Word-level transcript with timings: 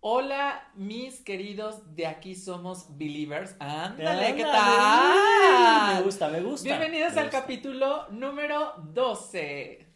Hola, 0.00 0.68
mis 0.74 1.20
queridos, 1.20 1.94
de 1.94 2.06
aquí 2.06 2.34
somos 2.34 2.96
Believers. 2.98 3.54
Ándale, 3.60 4.34
¿qué 4.34 4.42
tal? 4.42 5.94
Me 5.96 6.02
gusta, 6.02 6.28
me 6.28 6.40
gusta. 6.40 6.64
Bienvenidos 6.68 7.14
Me 7.14 7.20
al 7.20 7.26
gusta. 7.26 7.40
capítulo 7.40 8.08
número 8.10 8.74
12. 8.92 9.86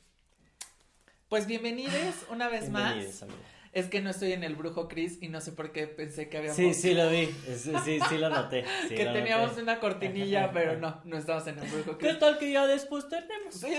Pues 1.28 1.46
bienvenidos 1.46 2.24
una 2.30 2.48
vez 2.48 2.70
Bienvenidos, 2.70 3.14
más. 3.14 3.22
amigo. 3.24 3.38
Es 3.76 3.88
que 3.88 4.00
no 4.00 4.08
estoy 4.08 4.32
en 4.32 4.42
el 4.42 4.56
brujo 4.56 4.88
Chris 4.88 5.18
y 5.20 5.28
no 5.28 5.42
sé 5.42 5.52
por 5.52 5.70
qué 5.70 5.86
pensé 5.86 6.30
que 6.30 6.38
habíamos 6.38 6.56
Sí, 6.56 6.72
sí 6.72 6.94
lo 6.94 7.10
vi. 7.10 7.26
Sí, 7.26 7.72
sí, 7.84 7.98
sí 8.08 8.16
lo 8.16 8.30
noté. 8.30 8.64
sí 8.88 8.94
que 8.94 9.04
lo 9.04 9.12
teníamos 9.12 9.50
noté. 9.50 9.62
una 9.62 9.78
cortinilla, 9.80 10.50
pero 10.54 10.78
no, 10.78 11.02
no 11.04 11.18
estamos 11.18 11.46
en 11.46 11.58
el 11.58 11.68
brujo 11.68 11.98
¿Qué 11.98 12.06
Chris. 12.06 12.18
tal 12.18 12.38
que 12.38 12.50
ya 12.52 12.66
después 12.66 13.06
tenemos? 13.08 13.54
Sí, 13.54 13.74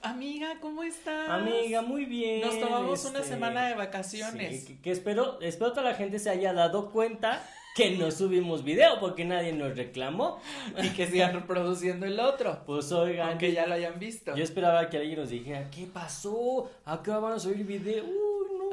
Amiga, 0.00 0.54
¿cómo 0.60 0.82
estás? 0.82 1.28
Amiga, 1.28 1.82
muy 1.82 2.06
bien. 2.06 2.40
Nos 2.40 2.58
tomamos 2.58 3.04
una 3.04 3.18
este, 3.18 3.32
semana 3.34 3.68
de 3.68 3.74
vacaciones. 3.74 4.60
sí, 4.60 4.66
que, 4.76 4.80
que 4.80 4.90
espero, 4.92 5.40
espero 5.42 5.72
toda 5.72 5.90
la 5.90 5.94
gente 5.94 6.18
se 6.18 6.30
haya 6.30 6.52
dado 6.54 6.90
cuenta 6.90 7.42
que 7.74 7.90
no 7.98 8.10
subimos 8.12 8.62
video 8.62 9.00
porque 9.00 9.24
nadie 9.24 9.52
nos 9.52 9.76
reclamó. 9.76 10.40
Y 10.82 10.90
que 10.90 11.06
sigan 11.08 11.34
reproduciendo 11.34 12.06
el 12.06 12.20
otro. 12.20 12.62
Pues 12.66 12.90
oigan, 12.92 13.30
Aunque 13.30 13.52
ya 13.52 13.66
lo 13.66 13.74
hayan 13.74 13.98
visto. 13.98 14.34
yo 14.36 14.44
esperaba 14.44 14.88
que 14.88 14.96
alguien 14.98 15.18
nos 15.18 15.30
dijera, 15.30 15.68
¿qué 15.70 15.86
pasó? 15.92 16.70
¿A 16.84 17.02
qué 17.02 17.10
van 17.10 17.32
a 17.32 17.38
subir 17.38 17.66
video? 17.66 18.04
No, 18.04 18.23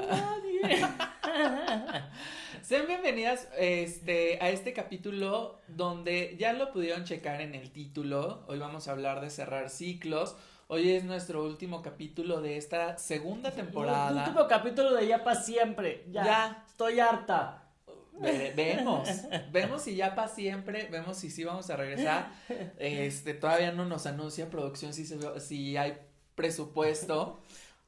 nadie. 0.08 0.62
Sean 2.62 2.88
bienvenidas 2.88 3.48
este, 3.58 4.38
a 4.42 4.50
este 4.50 4.74
capítulo 4.74 5.60
donde 5.68 6.36
ya 6.40 6.54
lo 6.54 6.72
pudieron 6.72 7.04
checar 7.04 7.42
en 7.42 7.56
el 7.56 7.72
título. 7.72 8.44
Hoy 8.48 8.60
vamos 8.60 8.88
a 8.88 8.92
hablar 8.92 9.22
de 9.22 9.30
cerrar 9.30 9.70
ciclos. 9.70 10.36
Hoy 10.68 10.92
es 10.92 11.04
nuestro 11.04 11.44
último 11.44 11.82
capítulo 11.82 12.40
de 12.42 12.58
esta 12.58 12.98
segunda 12.98 13.52
temporada. 13.52 14.24
Último 14.26 14.48
capítulo 14.48 14.94
de 14.94 15.08
Ya 15.08 15.24
para 15.24 15.42
siempre. 15.42 16.06
Ya, 16.10 16.24
Ya. 16.24 16.64
Estoy 16.68 17.00
harta. 17.00 17.58
Ve- 18.14 18.54
vemos, 18.56 19.10
vemos 19.52 19.82
si 19.82 19.96
ya 19.96 20.14
para 20.16 20.28
siempre, 20.28 20.88
vemos 20.92 21.18
si 21.18 21.30
sí 21.32 21.44
vamos 21.44 21.70
a 21.70 21.76
regresar. 21.76 22.32
Este, 22.78 23.34
todavía 23.34 23.72
no 23.72 23.86
nos 23.86 24.06
anuncia 24.06 24.50
producción 24.50 24.94
si, 24.94 25.06
se- 25.06 25.40
si 25.40 25.76
hay 25.78 25.98
presupuesto 26.36 27.40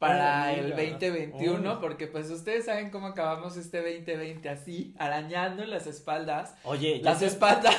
para 0.08 0.44
Ay, 0.46 0.60
el 0.60 0.74
amiga. 0.74 0.92
2021, 1.00 1.72
Uy. 1.74 1.78
porque 1.82 2.08
pues 2.08 2.30
ustedes 2.30 2.66
saben 2.66 2.90
cómo 2.90 3.08
acabamos 3.08 3.58
este 3.58 3.78
2020 3.82 4.50
así, 4.50 4.94
arañando 5.00 5.66
las 5.66 5.88
espaldas. 5.88 6.56
Oye, 6.64 7.00
ya 7.00 7.12
Las 7.12 7.22
espaldas. 7.22 7.76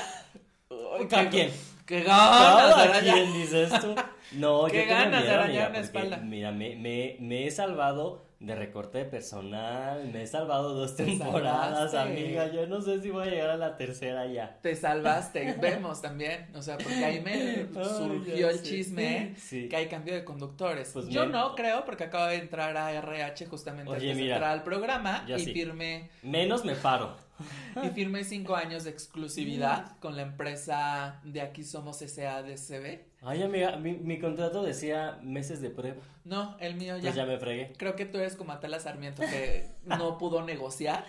¿A 1.13 1.29
quién? 1.31 1.51
¡Qué 1.87 2.03
ganas 2.03 2.77
de 2.77 2.83
¿A 2.83 2.85
arañar! 2.85 3.15
quién 3.15 3.33
dices 3.35 3.81
tú? 3.81 3.95
No, 4.33 4.65
Qué 4.71 4.85
yo 4.85 4.91
ganas 4.91 5.23
de 5.23 5.31
arañar 5.31 5.71
una 5.71 5.81
espalda. 5.81 6.17
Mira, 6.17 6.51
me, 6.51 6.77
me, 6.77 7.17
me 7.21 7.47
he 7.47 7.51
salvado 7.51 8.24
de 8.41 8.55
recorte 8.55 8.99
de 8.99 9.05
personal, 9.07 10.09
me 10.13 10.23
he 10.23 10.27
salvado 10.27 10.75
dos 10.75 10.97
Te 10.97 11.05
temporadas, 11.05 11.93
salvaste. 11.93 11.99
amiga. 12.25 12.53
Yo 12.53 12.67
no 12.67 12.81
sé 12.83 13.01
si 13.01 13.11
voy 13.11 13.29
a 13.29 13.31
llegar 13.31 13.51
a 13.51 13.57
la 13.57 13.77
tercera 13.77 14.27
ya. 14.27 14.59
Te 14.61 14.75
salvaste, 14.77 15.55
vemos 15.61 16.03
también, 16.03 16.49
o 16.55 16.61
sea, 16.61 16.77
porque 16.77 17.05
ahí 17.05 17.21
me 17.21 17.67
surgió 17.85 18.51
el 18.51 18.63
chisme 18.63 19.35
Sí. 19.39 19.69
que 19.69 19.77
hay 19.77 19.87
cambio 19.89 20.15
de 20.15 20.25
conductores. 20.25 20.91
Pues 20.93 21.09
Yo 21.09 21.27
me- 21.27 21.33
no 21.33 21.55
creo, 21.55 21.85
porque 21.85 22.05
acabo 22.05 22.27
de 22.27 22.37
entrar 22.37 22.77
a 22.77 22.93
RH 22.93 23.47
justamente 23.47 23.91
Oye, 23.91 24.11
antes 24.11 24.17
de 24.27 24.31
entrar 24.33 24.51
al 24.51 24.63
programa 24.63 25.25
y 25.29 25.39
sí. 25.41 25.53
firmé, 25.53 26.11
Menos 26.23 26.65
me 26.65 26.75
paro. 26.75 27.17
y 27.83 27.89
firmé 27.91 28.23
cinco 28.25 28.55
años 28.55 28.85
de 28.85 28.91
exclusividad 28.91 29.97
con 30.01 30.17
la 30.17 30.23
empresa 30.23 31.21
de 31.25 31.41
aquí 31.41 31.65
somos 31.65 31.99
SADCB. 31.99 33.01
Ay, 33.27 33.43
amiga, 33.43 33.77
mi, 33.77 33.93
mi 33.95 34.19
contrato 34.19 34.63
decía 34.63 35.19
meses 35.23 35.63
de 35.63 35.71
prueba. 35.71 35.97
No, 36.25 36.57
el 36.61 36.75
mío 36.75 36.97
ya. 36.97 37.05
Pues 37.05 37.15
ya 37.15 37.25
me 37.25 37.39
fregué. 37.39 37.73
Creo 37.79 37.97
que 37.97 38.05
tú 38.05 38.19
eres 38.19 38.37
como 38.37 38.53
Atala 38.53 38.79
Sarmiento 38.81 39.23
que 39.23 39.67
no 39.87 40.19
pudo 40.19 40.43
negociar. 40.43 41.07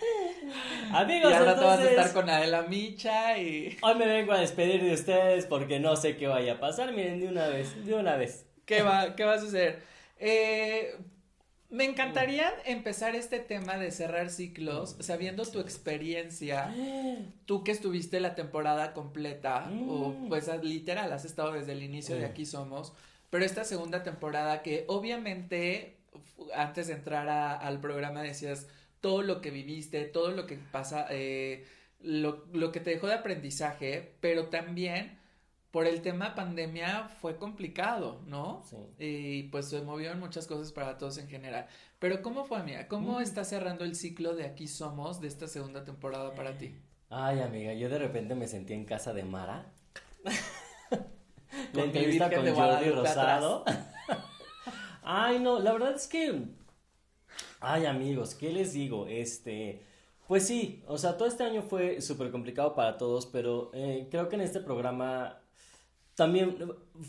Amigos, 0.92 1.30
y 1.30 1.34
ahora 1.34 1.54
te 1.54 1.64
vas 1.64 1.78
a 1.78 1.82
entonces, 1.82 1.90
estar 1.90 2.12
con 2.12 2.30
Adela 2.30 2.62
Micha 2.62 3.36
y... 3.38 3.76
hoy 3.82 3.94
me 3.96 4.06
vengo 4.06 4.32
a 4.32 4.38
despedir 4.38 4.82
de 4.82 4.94
ustedes 4.94 5.44
porque 5.44 5.78
no 5.78 5.94
sé 5.96 6.16
qué 6.16 6.26
vaya 6.26 6.54
a 6.54 6.60
pasar. 6.60 6.92
Miren, 6.94 7.20
de 7.20 7.28
una 7.28 7.48
vez, 7.48 7.84
de 7.84 7.94
una 7.94 8.16
vez. 8.16 8.46
¿Qué 8.64 8.82
va, 8.82 9.14
qué 9.14 9.24
va 9.24 9.34
a 9.34 9.40
suceder? 9.40 9.82
Eh, 10.18 10.96
me 11.68 11.84
encantaría 11.84 12.52
empezar 12.64 13.14
este 13.16 13.38
tema 13.40 13.76
de 13.76 13.90
cerrar 13.90 14.30
ciclos 14.30 14.96
sabiendo 15.00 15.44
tu 15.44 15.60
experiencia, 15.60 16.72
tú 17.44 17.64
que 17.64 17.72
estuviste 17.72 18.20
la 18.20 18.34
temporada 18.34 18.92
completa, 18.92 19.68
o 19.88 20.14
pues 20.28 20.48
literal, 20.62 21.12
has 21.12 21.24
estado 21.24 21.52
desde 21.52 21.72
el 21.72 21.82
inicio 21.82 22.14
de. 22.16 22.24
Aquí 22.26 22.46
Somos, 22.46 22.92
pero 23.30 23.44
esta 23.44 23.64
segunda 23.64 24.02
temporada 24.02 24.62
que 24.62 24.84
obviamente 24.88 25.96
antes 26.54 26.86
de 26.86 26.94
entrar 26.94 27.28
a- 27.28 27.54
al 27.56 27.80
programa 27.80 28.22
decías 28.22 28.68
todo 29.00 29.22
lo 29.22 29.40
que 29.40 29.50
viviste, 29.50 30.04
todo 30.04 30.30
lo 30.30 30.46
que 30.46 30.56
pasa, 30.72 31.06
eh, 31.10 31.64
lo, 32.00 32.46
lo 32.52 32.72
que 32.72 32.80
te 32.80 32.90
dejó 32.90 33.06
de 33.08 33.14
aprendizaje, 33.14 34.12
pero 34.20 34.46
también 34.46 35.18
por 35.76 35.86
el 35.86 36.00
tema 36.00 36.34
pandemia 36.34 37.10
fue 37.20 37.36
complicado, 37.36 38.22
¿no? 38.26 38.62
Sí. 38.64 38.76
Y 38.98 39.42
pues 39.50 39.68
se 39.68 39.82
movieron 39.82 40.18
muchas 40.18 40.46
cosas 40.46 40.72
para 40.72 40.96
todos 40.96 41.18
en 41.18 41.28
general. 41.28 41.66
Pero 41.98 42.22
¿cómo 42.22 42.46
fue, 42.46 42.56
amiga? 42.56 42.88
¿Cómo 42.88 43.18
Mm. 43.18 43.20
está 43.20 43.44
cerrando 43.44 43.84
el 43.84 43.94
ciclo 43.94 44.34
de 44.34 44.46
Aquí 44.46 44.68
Somos 44.68 45.20
de 45.20 45.28
esta 45.28 45.46
segunda 45.46 45.84
temporada 45.84 46.34
para 46.34 46.56
ti? 46.56 46.74
Ay, 47.10 47.40
amiga, 47.40 47.74
yo 47.74 47.90
de 47.90 47.98
repente 47.98 48.34
me 48.34 48.48
sentí 48.48 48.72
en 48.72 48.86
casa 48.86 49.12
de 49.12 49.24
Mara. 49.24 49.70
La 51.74 51.84
entrevista 51.84 52.34
con 52.34 52.54
Jordi 52.54 52.90
Rosado. 52.92 53.66
Ay, 55.02 55.40
no, 55.40 55.58
la 55.58 55.74
verdad 55.74 55.94
es 55.94 56.08
que. 56.08 56.42
Ay, 57.60 57.84
amigos, 57.84 58.34
¿qué 58.34 58.50
les 58.50 58.72
digo? 58.72 59.08
Este. 59.08 59.82
Pues 60.26 60.46
sí, 60.46 60.82
o 60.86 60.96
sea, 60.96 61.18
todo 61.18 61.28
este 61.28 61.44
año 61.44 61.60
fue 61.60 62.00
súper 62.00 62.30
complicado 62.30 62.74
para 62.74 62.96
todos, 62.96 63.26
pero 63.26 63.70
eh, 63.74 64.08
creo 64.10 64.30
que 64.30 64.36
en 64.36 64.40
este 64.40 64.60
programa 64.60 65.42
también 66.16 66.56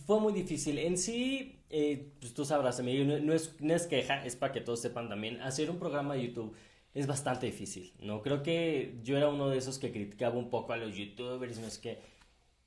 fue 0.06 0.20
muy 0.20 0.34
difícil. 0.34 0.78
En 0.78 0.98
sí, 0.98 1.64
eh, 1.70 2.12
pues 2.20 2.34
tú 2.34 2.46
sabrás, 2.46 2.80
amigo, 2.80 3.06
no, 3.06 3.34
es, 3.34 3.56
no 3.60 3.74
es 3.74 3.88
queja, 3.88 4.24
es 4.26 4.36
para 4.36 4.52
que 4.54 4.62
todos 4.62 4.82
sepan 4.82 5.10
también. 5.10 5.42
Hacer 5.42 5.72
un 5.72 5.80
programa 5.80 6.14
de 6.14 6.28
YouTube 6.28 6.54
es 6.94 7.08
bastante 7.08 7.48
difícil, 7.48 7.94
¿no? 8.02 8.22
Creo 8.22 8.44
que 8.44 9.00
yo 9.04 9.18
era 9.18 9.30
uno 9.30 9.50
de 9.50 9.58
esos 9.58 9.80
que 9.80 9.92
criticaba 9.92 10.38
un 10.38 10.50
poco 10.50 10.74
a 10.74 10.78
los 10.78 10.96
youtubers, 10.96 11.58
no 11.60 11.68
es 11.68 11.80
que... 11.80 12.00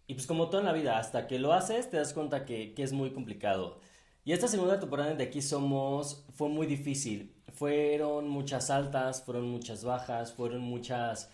Y 0.07 0.15
pues 0.15 0.27
como 0.27 0.49
todo 0.51 0.61
en 0.61 0.67
la 0.67 0.73
vida, 0.73 0.99
hasta 0.99 1.27
que 1.29 1.39
lo 1.39 1.53
haces 1.53 1.91
te 1.91 1.99
das 1.99 2.13
cuenta 2.15 2.45
que, 2.45 2.75
que 2.75 2.83
es 2.83 2.93
muy 2.93 3.11
complicado. 3.13 3.79
Y 4.25 4.33
esta 4.33 4.49
segunda 4.49 4.81
temporada 4.81 5.15
de 5.15 5.25
Aquí 5.25 5.43
Somos 5.43 6.27
fue 6.35 6.49
muy 6.49 6.67
difícil. 6.67 7.35
Fueron 7.53 8.29
muchas 8.29 8.71
altas, 8.71 9.23
fueron 9.25 9.49
muchas 9.49 9.85
bajas, 9.85 10.33
fueron 10.33 10.63
muchas... 10.63 11.31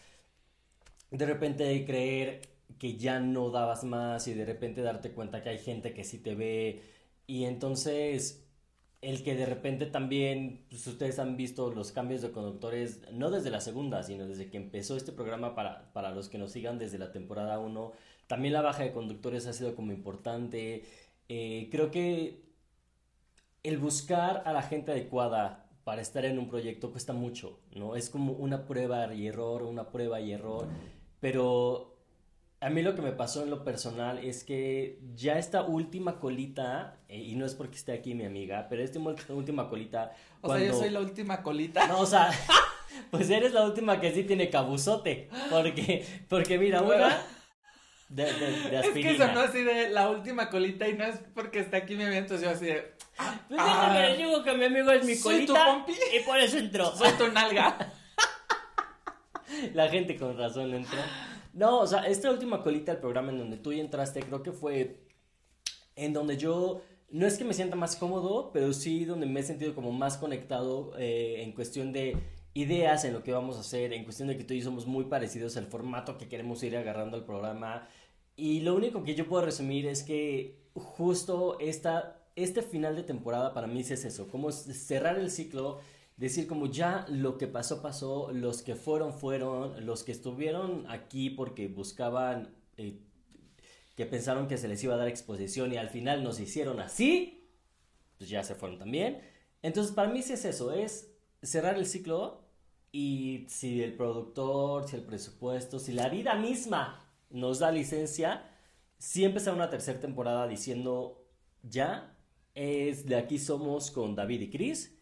De 1.11 1.25
repente 1.27 1.85
creer 1.87 2.56
que 2.79 2.97
ya 2.97 3.21
no 3.21 3.51
dabas 3.51 3.85
más 3.85 4.29
y 4.29 4.35
de 4.35 4.45
repente 4.45 4.83
darte 4.83 5.13
cuenta 5.13 5.43
que 5.43 5.51
hay 5.51 5.59
gente 5.59 5.95
que 5.95 6.05
sí 6.05 6.19
te 6.19 6.35
ve. 6.35 6.83
Y 7.27 7.45
entonces 7.45 8.47
el 9.03 9.23
que 9.23 9.35
de 9.37 9.47
repente 9.47 9.87
también, 9.87 10.65
pues 10.69 10.87
ustedes 10.87 11.19
han 11.19 11.37
visto 11.37 11.71
los 11.71 11.93
cambios 11.93 12.23
de 12.23 12.33
conductores, 12.33 13.03
no 13.13 13.31
desde 13.31 13.51
la 13.51 13.61
segunda, 13.61 14.03
sino 14.03 14.27
desde 14.27 14.51
que 14.51 14.57
empezó 14.57 14.97
este 14.97 15.13
programa 15.13 15.55
para, 15.55 15.93
para 15.93 16.11
los 16.13 16.29
que 16.29 16.39
nos 16.39 16.53
sigan 16.53 16.79
desde 16.79 16.99
la 16.99 17.13
temporada 17.13 17.59
1. 17.59 17.93
También 18.27 18.55
la 18.55 18.63
baja 18.63 18.83
de 18.83 18.93
conductores 18.93 19.47
ha 19.47 19.53
sido 19.53 19.77
como 19.77 19.93
importante. 19.93 20.85
Eh, 21.29 21.69
creo 21.71 21.91
que 21.91 22.47
el 23.63 23.79
buscar 23.79 24.43
a 24.45 24.53
la 24.53 24.63
gente 24.63 24.93
adecuada 24.93 25.69
para 25.85 26.03
estar 26.03 26.25
en 26.25 26.39
un 26.39 26.49
proyecto 26.49 26.91
cuesta 26.91 27.13
mucho, 27.13 27.61
¿no? 27.75 27.95
Es 27.95 28.11
como 28.11 28.33
una 28.33 28.67
prueba 28.67 29.15
y 29.15 29.29
error, 29.29 29.63
una 29.63 29.91
prueba 29.91 30.21
y 30.21 30.33
error, 30.33 30.67
pero 31.21 31.96
a 32.61 32.71
mí 32.71 32.83
lo 32.83 32.95
que 32.95 33.03
me 33.03 33.13
pasó 33.13 33.43
en 33.43 33.51
lo 33.51 33.65
personal 33.65 34.19
es 34.19 34.43
que 34.45 34.99
ya 35.15 35.39
esta 35.39 35.63
última 35.63 36.19
colita, 36.19 36.97
eh, 37.09 37.19
y 37.19 37.35
no 37.37 37.45
es 37.47 37.55
porque 37.55 37.77
esté 37.77 37.93
aquí 37.93 38.15
mi 38.15 38.25
amiga, 38.25 38.67
pero 38.69 38.83
esta 38.83 38.99
última 39.35 39.69
colita... 39.69 40.13
O 40.41 40.49
sea, 40.55 40.65
yo 40.65 40.73
soy 40.75 40.91
la 40.91 41.01
última 41.01 41.43
colita. 41.43 41.87
no, 41.87 42.01
o 42.01 42.07
sea, 42.07 42.31
pues 43.11 43.29
eres 43.31 43.53
la 43.53 43.65
última 43.65 44.01
que 44.01 44.13
sí 44.13 44.25
tiene 44.25 44.49
cabuzote. 44.51 45.29
Porque, 45.51 46.05
porque 46.29 46.59
mira, 46.59 46.81
una 46.83 47.23
de, 48.09 48.25
de, 48.25 48.33
de 48.33 48.55
es 48.65 48.71
que 48.71 48.77
aspirina. 48.79 49.27
sonó 49.27 49.41
así 49.41 49.63
de 49.63 49.91
la 49.91 50.09
última 50.09 50.49
colita 50.49 50.89
y 50.89 50.95
no 50.95 51.05
es 51.05 51.19
porque 51.35 51.59
está 51.61 51.79
aquí 51.79 51.95
mi 51.97 52.05
amigo, 52.05 52.19
entonces 52.21 52.47
yo 52.47 52.53
así 52.55 52.67
de, 52.67 52.95
Pues 53.49 53.61
Ah. 53.61 54.15
digo 54.17 54.43
que 54.45 54.55
mi 54.55 54.65
amigo 54.67 54.91
es 54.93 55.05
mi 55.05 55.15
Soy 55.15 55.45
tu 55.47 55.53
colita 55.55 55.65
pompi. 55.67 55.93
y 56.17 56.21
por 56.25 56.39
eso 56.39 56.57
entró. 56.59 56.95
soy 56.97 57.13
tu 57.19 57.29
nalga. 57.33 57.93
La 59.75 59.89
gente 59.89 60.17
con 60.17 60.37
razón 60.39 60.73
entró. 60.75 60.99
No, 61.57 61.81
o 61.81 61.87
sea, 61.87 62.07
esta 62.07 62.31
última 62.31 62.63
colita 62.63 62.93
del 62.93 63.01
programa 63.01 63.33
en 63.33 63.39
donde 63.39 63.57
tú 63.57 63.73
entraste, 63.73 64.21
creo 64.21 64.43
que 64.43 64.53
fue 64.53 65.01
en 65.97 66.13
donde 66.13 66.37
yo 66.37 66.83
no 67.09 67.27
es 67.27 67.39
que 67.39 67.45
me 67.45 67.55
sienta 67.55 67.77
más 67.77 67.97
cómodo, 67.97 68.51
pero 68.53 68.75
sí 68.75 69.07
donde 69.07 69.25
me 69.25 69.41
he 69.41 69.43
sentido 69.43 69.75
como 69.75 69.91
más 69.91 70.19
conectado 70.19 70.93
eh, 70.99 71.43
en 71.43 71.53
cuestión 71.53 71.95
de 71.95 72.19
ideas 72.53 73.07
en 73.07 73.15
lo 73.15 73.23
que 73.23 73.33
vamos 73.33 73.57
a 73.57 73.61
hacer, 73.61 73.95
en 73.95 74.05
cuestión 74.05 74.29
de 74.29 74.37
que 74.37 74.45
tú 74.45 74.53
y 74.53 74.59
yo 74.59 74.65
somos 74.65 74.87
muy 74.87 75.05
parecidos, 75.05 75.57
el 75.57 75.65
formato 75.65 76.19
que 76.19 76.29
queremos 76.29 76.63
ir 76.63 76.77
agarrando 76.77 77.17
al 77.17 77.25
programa. 77.25 77.89
Y 78.37 78.61
lo 78.61 78.75
único 78.75 79.03
que 79.03 79.15
yo 79.15 79.27
puedo 79.27 79.43
resumir 79.47 79.87
es 79.87 80.03
que 80.03 80.59
justo 80.75 81.59
esta, 81.59 82.19
este 82.35 82.61
final 82.61 82.97
de 82.97 83.03
temporada 83.03 83.55
para 83.55 83.67
mí 83.67 83.81
es 83.81 83.91
eso, 83.93 84.29
como 84.29 84.53
cerrar 84.53 85.19
el 85.19 85.31
ciclo, 85.31 85.79
decir 86.17 86.47
como 86.47 86.67
ya 86.67 87.07
lo 87.09 87.39
que 87.39 87.47
pasó 87.47 87.83
pasó, 87.83 88.31
los 88.33 88.63
que 88.63 88.75
fueron 88.75 89.13
fueron, 89.13 89.85
los 89.87 90.03
que 90.03 90.13
estuvieron 90.13 90.87
aquí 90.89 91.31
porque 91.31 91.69
buscaban, 91.69 92.55
eh, 92.77 92.99
que 93.97 94.07
pensaron 94.07 94.49
que 94.49 94.59
se 94.59 94.69
les 94.69 94.83
iba 94.85 94.95
a 94.95 94.99
dar 94.99 95.09
exposición 95.09 95.73
y 95.73 95.77
al 95.77 95.91
final 95.91 96.23
nos 96.23 96.41
hicieron 96.41 96.81
así, 96.81 97.49
pues 98.19 98.31
ya 98.31 98.43
se 98.43 98.55
fueron 98.55 98.79
también. 98.79 99.21
Entonces 99.63 99.95
para 99.95 100.09
mí 100.09 100.23
sí 100.23 100.33
es 100.33 100.45
eso, 100.45 100.73
es 100.73 101.13
cerrar 101.43 101.77
el 101.77 101.87
ciclo 101.87 102.47
y 102.93 103.47
si 103.49 103.83
el 103.83 103.95
productor, 103.95 104.89
si 104.89 104.97
el 104.97 105.03
presupuesto, 105.03 105.79
si 105.79 105.93
la 105.93 106.09
vida 106.09 106.35
misma 106.35 107.07
nos 107.31 107.59
da 107.59 107.71
licencia, 107.71 108.51
sí 108.99 109.25
empezar 109.25 109.55
una 109.55 109.69
tercera 109.69 110.01
temporada 110.01 110.49
diciendo, 110.49 111.27
ya, 111.63 112.17
es 112.55 113.05
de 113.07 113.17
aquí 113.17 113.39
somos 113.39 113.91
con 113.91 114.15
David 114.15 114.43
y 114.43 114.51
Chris. 114.51 114.96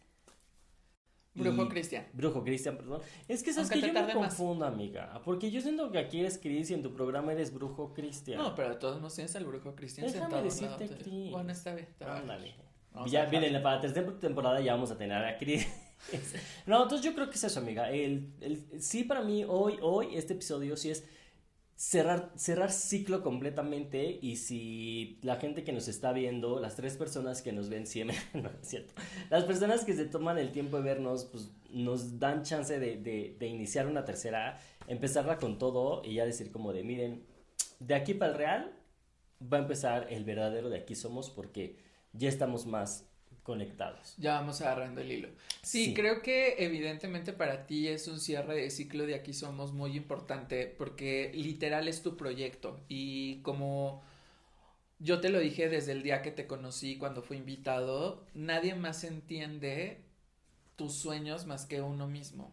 Brujo 1.35 1.67
Cristian. 1.67 2.05
Brujo 2.13 2.43
Cristian, 2.43 2.77
perdón. 2.77 3.01
Es 3.27 3.43
que 3.43 3.53
sabes 3.53 3.69
que 3.69 3.81
yo 3.81 3.93
me 3.93 4.13
confundo, 4.13 4.65
amiga. 4.65 5.21
Porque 5.23 5.51
yo 5.51 5.61
siento 5.61 5.91
que 5.91 5.97
aquí 5.97 6.21
eres 6.21 6.37
Chris 6.37 6.71
y 6.71 6.73
en 6.73 6.81
tu 6.81 6.93
programa 6.93 7.33
eres 7.33 7.53
Brujo 7.53 7.93
Cristian. 7.93 8.39
No, 8.39 8.55
pero 8.55 8.69
de 8.69 8.75
todos 8.75 8.97
modos 8.97 9.15
tienes 9.15 9.35
al 9.35 9.45
Brujo 9.45 9.75
Cristian 9.75 10.09
sentado. 10.09 10.41
decirte 10.41 10.87
Chris. 10.87 11.31
Bueno, 11.31 11.51
está 11.51 11.75
bien. 11.75 11.87
Ándale. 11.99 12.55
Ya 13.07 13.25
viene 13.25 13.59
para 13.59 13.75
la 13.75 13.81
tercera 13.81 14.17
temporada 14.19 14.61
ya 14.61 14.73
vamos 14.73 14.91
a 14.91 14.97
tener 14.97 15.23
a 15.23 15.37
Chris. 15.37 15.67
no, 16.65 16.83
entonces 16.83 17.05
yo 17.05 17.13
creo 17.13 17.29
que 17.29 17.35
es 17.35 17.43
eso, 17.43 17.59
amiga. 17.59 17.91
El, 17.91 18.31
el, 18.41 18.81
sí, 18.81 19.03
para 19.03 19.21
mí, 19.21 19.43
hoy, 19.47 19.77
hoy, 19.81 20.15
este 20.15 20.33
episodio 20.33 20.77
sí 20.77 20.91
es 20.91 21.03
cerrar, 21.75 22.31
cerrar 22.35 22.71
ciclo 22.71 23.21
completamente 23.21 24.19
y 24.21 24.37
si 24.37 25.19
la 25.21 25.35
gente 25.35 25.63
que 25.63 25.73
nos 25.73 25.87
está 25.87 26.13
viendo, 26.13 26.59
las 26.59 26.75
tres 26.75 26.97
personas 26.97 27.41
que 27.41 27.51
nos 27.51 27.69
ven 27.69 27.85
siempre, 27.85 28.17
no 28.33 28.49
es 28.49 28.67
cierto, 28.67 28.93
las 29.29 29.43
personas 29.43 29.83
que 29.83 29.93
se 29.93 30.05
toman 30.05 30.37
el 30.37 30.51
tiempo 30.51 30.77
de 30.77 30.83
vernos, 30.83 31.25
pues 31.25 31.51
nos 31.69 32.19
dan 32.19 32.43
chance 32.43 32.79
de, 32.79 32.97
de, 32.97 33.35
de 33.37 33.47
iniciar 33.47 33.87
una 33.87 34.05
tercera, 34.05 34.59
empezarla 34.87 35.37
con 35.37 35.57
todo 35.57 36.01
y 36.05 36.15
ya 36.15 36.25
decir 36.25 36.51
como 36.51 36.71
de, 36.71 36.83
miren, 36.83 37.25
de 37.79 37.95
aquí 37.95 38.13
para 38.13 38.31
el 38.31 38.37
real 38.37 38.79
va 39.41 39.57
a 39.57 39.61
empezar 39.61 40.07
el 40.09 40.23
verdadero 40.23 40.69
de 40.69 40.77
aquí 40.77 40.95
somos 40.95 41.29
porque 41.29 41.77
ya 42.13 42.29
estamos 42.29 42.65
más 42.65 43.09
conectados. 43.45 44.15
Ya 44.17 44.33
vamos 44.33 44.59
agarrando 44.61 45.01
el 45.01 45.11
hilo. 45.11 45.29
Sí, 45.61 45.93
creo 45.93 46.23
que 46.23 46.55
evidentemente 46.65 47.31
para 47.31 47.67
ti 47.67 47.87
es 47.87 48.07
un 48.07 48.19
cierre 48.19 48.55
de 48.55 48.71
ciclo 48.71 49.05
de 49.05 49.13
aquí 49.13 49.33
somos 49.33 49.71
muy 49.71 49.95
importante 49.95 50.65
porque 50.65 51.31
literal 51.35 51.87
es 51.87 52.01
tu 52.01 52.17
proyecto 52.17 52.79
y 52.89 53.41
como 53.43 54.01
yo 54.97 55.21
te 55.21 55.29
lo 55.29 55.37
dije 55.37 55.69
desde 55.69 55.91
el 55.91 56.01
día 56.01 56.23
que 56.23 56.31
te 56.31 56.47
conocí 56.47 56.97
cuando 56.97 57.21
fui 57.21 57.37
invitado, 57.37 58.25
nadie 58.33 58.73
más 58.73 59.03
entiende 59.03 60.01
tus 60.75 60.95
sueños 60.95 61.45
más 61.45 61.67
que 61.67 61.81
uno 61.81 62.07
mismo. 62.07 62.51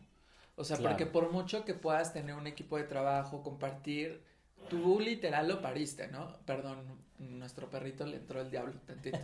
O 0.57 0.65
sea, 0.65 0.77
porque 0.77 1.07
por 1.07 1.33
mucho 1.33 1.65
que 1.65 1.73
puedas 1.73 2.13
tener 2.13 2.35
un 2.35 2.47
equipo 2.47 2.77
de 2.77 2.85
trabajo, 2.85 3.43
compartir, 3.43 4.21
tú 4.69 5.01
literal 5.01 5.49
lo 5.49 5.63
pariste, 5.63 6.09
¿no? 6.09 6.37
Perdón, 6.45 6.85
nuestro 7.19 7.71
perrito 7.71 8.05
le 8.05 8.19
entró 8.19 8.43
el 8.43 8.51
diablo 8.51 8.75
tantito. 8.87 9.19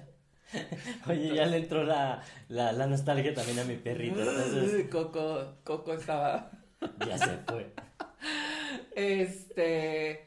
Oye, 1.07 1.35
ya 1.35 1.47
le 1.47 1.59
entró 1.59 1.85
la, 1.85 2.23
la, 2.49 2.73
la, 2.73 2.87
nostalgia 2.87 3.35
también 3.35 3.59
a 3.59 3.65
mi 3.65 3.77
perrito. 3.77 4.21
Coco, 4.91 5.59
Coco 5.65 5.93
estaba. 5.95 6.51
ya 7.07 7.19
se 7.19 7.39
fue. 7.47 7.73
Este. 8.95 10.25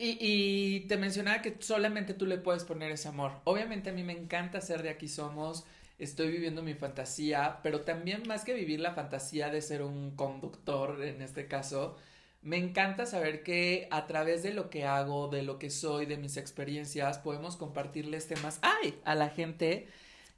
Y, 0.00 0.16
y, 0.20 0.80
te 0.86 0.96
mencionaba 0.96 1.42
que 1.42 1.56
solamente 1.58 2.14
tú 2.14 2.26
le 2.26 2.38
puedes 2.38 2.64
poner 2.64 2.92
ese 2.92 3.08
amor. 3.08 3.40
Obviamente 3.44 3.90
a 3.90 3.92
mí 3.92 4.04
me 4.04 4.12
encanta 4.12 4.60
ser 4.60 4.82
de 4.82 4.90
aquí 4.90 5.08
somos, 5.08 5.64
estoy 5.98 6.30
viviendo 6.30 6.62
mi 6.62 6.74
fantasía, 6.74 7.58
pero 7.64 7.80
también 7.80 8.22
más 8.28 8.44
que 8.44 8.54
vivir 8.54 8.78
la 8.78 8.92
fantasía 8.92 9.50
de 9.50 9.60
ser 9.60 9.82
un 9.82 10.14
conductor 10.14 11.02
en 11.02 11.20
este 11.20 11.48
caso, 11.48 11.96
me 12.40 12.56
encanta 12.56 13.06
saber 13.06 13.42
que 13.42 13.88
a 13.90 14.06
través 14.06 14.42
de 14.42 14.52
lo 14.52 14.70
que 14.70 14.84
hago, 14.84 15.28
de 15.28 15.42
lo 15.42 15.58
que 15.58 15.70
soy, 15.70 16.06
de 16.06 16.16
mis 16.16 16.36
experiencias, 16.36 17.18
podemos 17.18 17.56
compartirles 17.56 18.28
temas 18.28 18.58
¡ay! 18.62 18.98
a 19.04 19.14
la 19.14 19.28
gente 19.28 19.88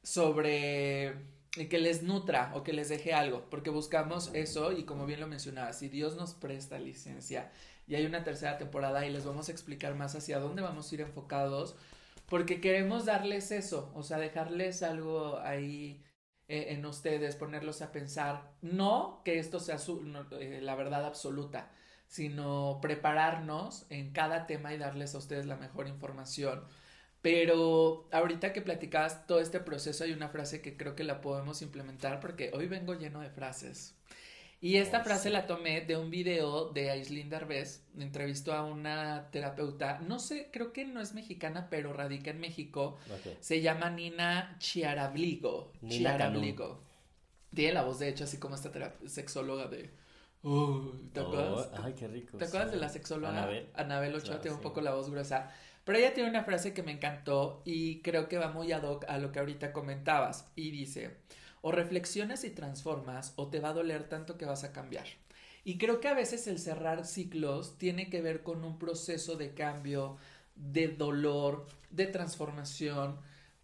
sobre 0.02 1.14
que 1.50 1.78
les 1.78 2.02
nutra 2.02 2.52
o 2.54 2.62
que 2.62 2.72
les 2.72 2.88
deje 2.88 3.12
algo, 3.12 3.48
porque 3.50 3.70
buscamos 3.70 4.30
eso 4.34 4.72
y 4.72 4.84
como 4.84 5.06
bien 5.06 5.20
lo 5.20 5.26
mencionaba, 5.26 5.72
si 5.72 5.88
Dios 5.88 6.16
nos 6.16 6.34
presta 6.34 6.78
licencia 6.78 7.50
y 7.86 7.96
hay 7.96 8.06
una 8.06 8.22
tercera 8.22 8.56
temporada 8.56 9.04
y 9.04 9.10
les 9.10 9.24
vamos 9.24 9.48
a 9.48 9.52
explicar 9.52 9.96
más 9.96 10.14
hacia 10.14 10.38
dónde 10.38 10.62
vamos 10.62 10.90
a 10.90 10.94
ir 10.94 11.00
enfocados, 11.00 11.76
porque 12.26 12.60
queremos 12.60 13.04
darles 13.04 13.50
eso, 13.50 13.90
o 13.94 14.04
sea, 14.04 14.18
dejarles 14.18 14.84
algo 14.84 15.38
ahí 15.40 16.04
eh, 16.46 16.66
en 16.68 16.86
ustedes, 16.86 17.34
ponerlos 17.34 17.82
a 17.82 17.90
pensar, 17.90 18.52
no 18.62 19.22
que 19.24 19.40
esto 19.40 19.58
sea 19.58 19.78
su, 19.78 20.00
eh, 20.38 20.60
la 20.62 20.76
verdad 20.76 21.04
absoluta, 21.04 21.72
sino 22.10 22.80
prepararnos 22.82 23.86
en 23.88 24.10
cada 24.10 24.48
tema 24.48 24.74
y 24.74 24.78
darles 24.78 25.14
a 25.14 25.18
ustedes 25.18 25.46
la 25.46 25.56
mejor 25.56 25.86
información. 25.86 26.64
Pero 27.22 28.08
ahorita 28.10 28.52
que 28.52 28.62
platicabas 28.62 29.28
todo 29.28 29.38
este 29.40 29.60
proceso 29.60 30.02
hay 30.02 30.12
una 30.12 30.28
frase 30.28 30.60
que 30.60 30.76
creo 30.76 30.96
que 30.96 31.04
la 31.04 31.20
podemos 31.20 31.62
implementar 31.62 32.18
porque 32.18 32.50
hoy 32.52 32.66
vengo 32.66 32.94
lleno 32.94 33.20
de 33.20 33.30
frases. 33.30 33.94
Y 34.60 34.76
esta 34.76 35.00
oh, 35.00 35.04
frase 35.04 35.30
la 35.30 35.46
tomé 35.46 35.82
de 35.82 35.96
un 35.96 36.10
video 36.10 36.70
de 36.70 36.90
Aislinn 36.90 37.30
Derbez, 37.30 37.84
entrevistó 37.96 38.54
a 38.54 38.64
una 38.64 39.30
terapeuta, 39.30 40.00
no 40.00 40.18
sé, 40.18 40.48
creo 40.52 40.72
que 40.72 40.84
no 40.84 41.00
es 41.00 41.14
mexicana, 41.14 41.68
pero 41.70 41.92
radica 41.92 42.32
en 42.32 42.40
México. 42.40 42.98
Se 43.38 43.62
llama 43.62 43.88
Nina 43.88 44.56
Chiarabligo. 44.58 45.72
Nina 45.80 46.16
Chiarabligo. 46.16 46.82
Tiene 47.54 47.74
la 47.74 47.84
voz, 47.84 48.00
de 48.00 48.08
hecho, 48.08 48.24
así 48.24 48.38
como 48.38 48.56
esta 48.56 48.70
sexóloga 49.06 49.68
de 49.68 49.90
¿te 51.12 51.20
acuerdas? 51.20 51.68
Oh, 51.72 51.82
ay, 51.82 51.94
qué 51.94 52.08
rico. 52.08 52.38
¿Te 52.38 52.44
acuerdas 52.44 52.72
de 52.72 52.78
la 52.78 52.88
sexóloga? 52.88 53.30
Anabel. 53.30 53.68
Anabel 53.74 54.14
Ochoa 54.14 54.40
tiene 54.40 54.56
un 54.56 54.62
poco 54.62 54.80
la 54.80 54.94
voz 54.94 55.10
gruesa. 55.10 55.50
Pero 55.84 55.98
ella 55.98 56.14
tiene 56.14 56.30
una 56.30 56.44
frase 56.44 56.74
que 56.74 56.82
me 56.82 56.92
encantó 56.92 57.62
y 57.64 58.00
creo 58.02 58.28
que 58.28 58.38
va 58.38 58.48
muy 58.52 58.70
ad 58.72 58.84
hoc 58.84 59.04
a 59.08 59.18
lo 59.18 59.32
que 59.32 59.38
ahorita 59.38 59.72
comentabas. 59.72 60.50
Y 60.54 60.70
dice, 60.70 61.16
o 61.62 61.72
reflexionas 61.72 62.44
y 62.44 62.50
transformas 62.50 63.32
o 63.36 63.48
te 63.48 63.60
va 63.60 63.70
a 63.70 63.74
doler 63.74 64.08
tanto 64.08 64.36
que 64.36 64.44
vas 64.44 64.64
a 64.64 64.72
cambiar. 64.72 65.06
Y 65.64 65.78
creo 65.78 66.00
que 66.00 66.08
a 66.08 66.14
veces 66.14 66.46
el 66.46 66.58
cerrar 66.58 67.04
ciclos 67.06 67.76
tiene 67.78 68.08
que 68.08 68.22
ver 68.22 68.42
con 68.42 68.64
un 68.64 68.78
proceso 68.78 69.36
de 69.36 69.52
cambio, 69.54 70.16
de 70.54 70.88
dolor, 70.88 71.66
de 71.90 72.06
transformación. 72.06 73.18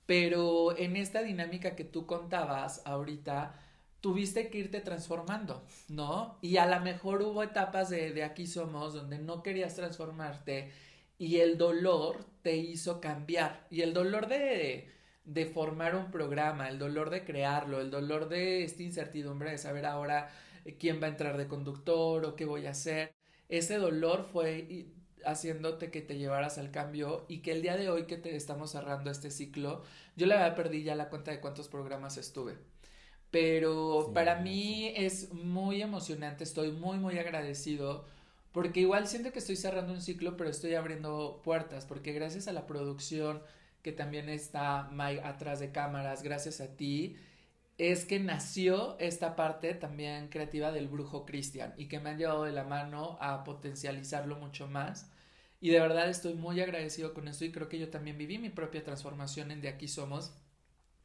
Pero 0.04 0.76
en 0.76 0.96
esta 0.96 1.22
dinámica 1.22 1.74
que 1.74 1.84
tú 1.84 2.06
contabas 2.06 2.82
ahorita, 2.84 3.58
tuviste 4.00 4.50
que 4.50 4.58
irte 4.58 4.80
transformando, 4.80 5.64
¿no? 5.88 6.38
Y 6.42 6.56
a 6.58 6.66
lo 6.66 6.80
mejor 6.80 7.22
hubo 7.22 7.42
etapas 7.42 7.88
de, 7.90 8.12
de 8.12 8.24
aquí 8.24 8.46
somos 8.46 8.94
donde 8.94 9.18
no 9.18 9.42
querías 9.42 9.74
transformarte 9.74 10.72
y 11.18 11.36
el 11.38 11.58
dolor 11.58 12.24
te 12.42 12.56
hizo 12.56 13.00
cambiar. 13.00 13.66
Y 13.70 13.82
el 13.82 13.94
dolor 13.94 14.28
de, 14.28 14.88
de 15.24 15.46
formar 15.46 15.96
un 15.96 16.10
programa, 16.10 16.68
el 16.68 16.78
dolor 16.78 17.10
de 17.10 17.24
crearlo, 17.24 17.80
el 17.80 17.90
dolor 17.90 18.28
de 18.28 18.64
esta 18.64 18.82
incertidumbre 18.82 19.50
de 19.50 19.58
saber 19.58 19.86
ahora 19.86 20.30
eh, 20.64 20.76
quién 20.78 21.00
va 21.02 21.06
a 21.06 21.10
entrar 21.10 21.36
de 21.36 21.48
conductor 21.48 22.24
o 22.24 22.36
qué 22.36 22.44
voy 22.44 22.66
a 22.66 22.70
hacer, 22.70 23.14
ese 23.48 23.76
dolor 23.78 24.24
fue 24.32 24.86
haciéndote 25.24 25.90
que 25.90 26.02
te 26.02 26.18
llevaras 26.18 26.58
al 26.58 26.70
cambio 26.70 27.24
y 27.28 27.38
que 27.42 27.52
el 27.52 27.62
día 27.62 27.76
de 27.76 27.90
hoy 27.90 28.06
que 28.06 28.16
te 28.16 28.36
estamos 28.36 28.70
cerrando 28.72 29.10
este 29.10 29.30
ciclo, 29.30 29.82
yo 30.16 30.26
la 30.26 30.36
verdad 30.36 30.56
perdí 30.56 30.82
ya 30.84 30.94
la 30.94 31.08
cuenta 31.08 31.30
de 31.32 31.40
cuántos 31.40 31.68
programas 31.68 32.16
estuve 32.16 32.56
pero 33.36 34.12
para 34.14 34.36
mí 34.36 34.94
es 34.96 35.30
muy 35.34 35.82
emocionante, 35.82 36.42
estoy 36.42 36.72
muy, 36.72 36.96
muy 36.96 37.18
agradecido. 37.18 38.06
Porque 38.50 38.80
igual 38.80 39.06
siento 39.06 39.30
que 39.30 39.40
estoy 39.40 39.56
cerrando 39.56 39.92
un 39.92 40.00
ciclo, 40.00 40.38
pero 40.38 40.48
estoy 40.48 40.74
abriendo 40.74 41.42
puertas. 41.44 41.84
Porque 41.84 42.14
gracias 42.14 42.48
a 42.48 42.54
la 42.54 42.66
producción, 42.66 43.42
que 43.82 43.92
también 43.92 44.30
está 44.30 44.88
Mike 44.90 45.20
atrás 45.22 45.60
de 45.60 45.70
cámaras, 45.70 46.22
gracias 46.22 46.62
a 46.62 46.78
ti, 46.78 47.16
es 47.76 48.06
que 48.06 48.20
nació 48.20 48.98
esta 49.00 49.36
parte 49.36 49.74
también 49.74 50.28
creativa 50.28 50.72
del 50.72 50.88
brujo 50.88 51.26
Cristian 51.26 51.74
y 51.76 51.88
que 51.88 52.00
me 52.00 52.08
han 52.08 52.18
llevado 52.18 52.44
de 52.44 52.52
la 52.52 52.64
mano 52.64 53.18
a 53.20 53.44
potencializarlo 53.44 54.36
mucho 54.36 54.66
más. 54.66 55.10
Y 55.60 55.68
de 55.68 55.80
verdad 55.80 56.08
estoy 56.08 56.32
muy 56.32 56.58
agradecido 56.62 57.12
con 57.12 57.28
esto 57.28 57.44
y 57.44 57.52
creo 57.52 57.68
que 57.68 57.78
yo 57.78 57.90
también 57.90 58.16
viví 58.16 58.38
mi 58.38 58.48
propia 58.48 58.82
transformación 58.82 59.50
en 59.50 59.60
De 59.60 59.68
Aquí 59.68 59.88
Somos 59.88 60.32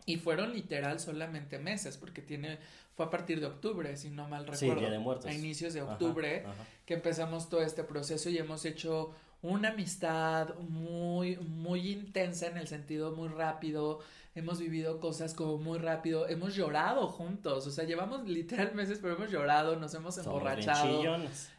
Y 0.05 0.17
fueron 0.17 0.53
literal 0.53 1.00
solamente 1.00 1.60
meses, 1.60 1.98
porque 1.98 2.22
tiene, 2.22 2.58
fue 2.96 3.05
a 3.05 3.10
partir 3.10 3.39
de 3.39 3.46
octubre, 3.46 3.96
si 3.98 4.10
no 4.10 4.27
mal 4.27 4.48
recuerdo. 4.48 4.89
de 4.89 5.00
Muertos. 5.00 5.25
A 5.25 5.34
inicios 5.34 5.74
de 5.74 5.81
octubre, 5.81 6.43
que 6.86 6.96
empezamos 6.96 7.50
todo 7.50 7.62
este 7.62 7.84
proceso 7.84 8.29
y 8.29 8.38
hemos 8.38 8.65
hecho 8.65 9.13
una 9.41 9.70
amistad 9.70 10.55
muy, 10.60 11.38
muy 11.38 11.91
intensa 11.91 12.48
en 12.48 12.58
el 12.58 12.67
sentido 12.67 13.15
muy 13.15 13.29
rápido. 13.29 14.00
Hemos 14.36 14.60
vivido 14.60 15.00
cosas 15.00 15.34
como 15.34 15.58
muy 15.58 15.79
rápido. 15.79 16.27
Hemos 16.27 16.55
llorado 16.55 17.08
juntos. 17.08 17.67
O 17.67 17.72
sea, 17.72 17.84
llevamos 17.84 18.27
literal 18.27 18.74
meses, 18.75 19.00
pero 19.01 19.15
hemos 19.15 19.31
llorado, 19.31 19.75
nos 19.77 19.93
hemos 19.93 20.17
emborrachado. 20.17 21.01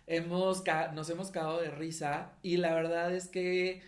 Hemos, 0.06 0.62
nos 0.94 1.10
hemos 1.10 1.30
cagado 1.30 1.60
de 1.60 1.70
risa. 1.70 2.32
Y 2.42 2.56
la 2.56 2.74
verdad 2.74 3.12
es 3.12 3.28
que 3.28 3.82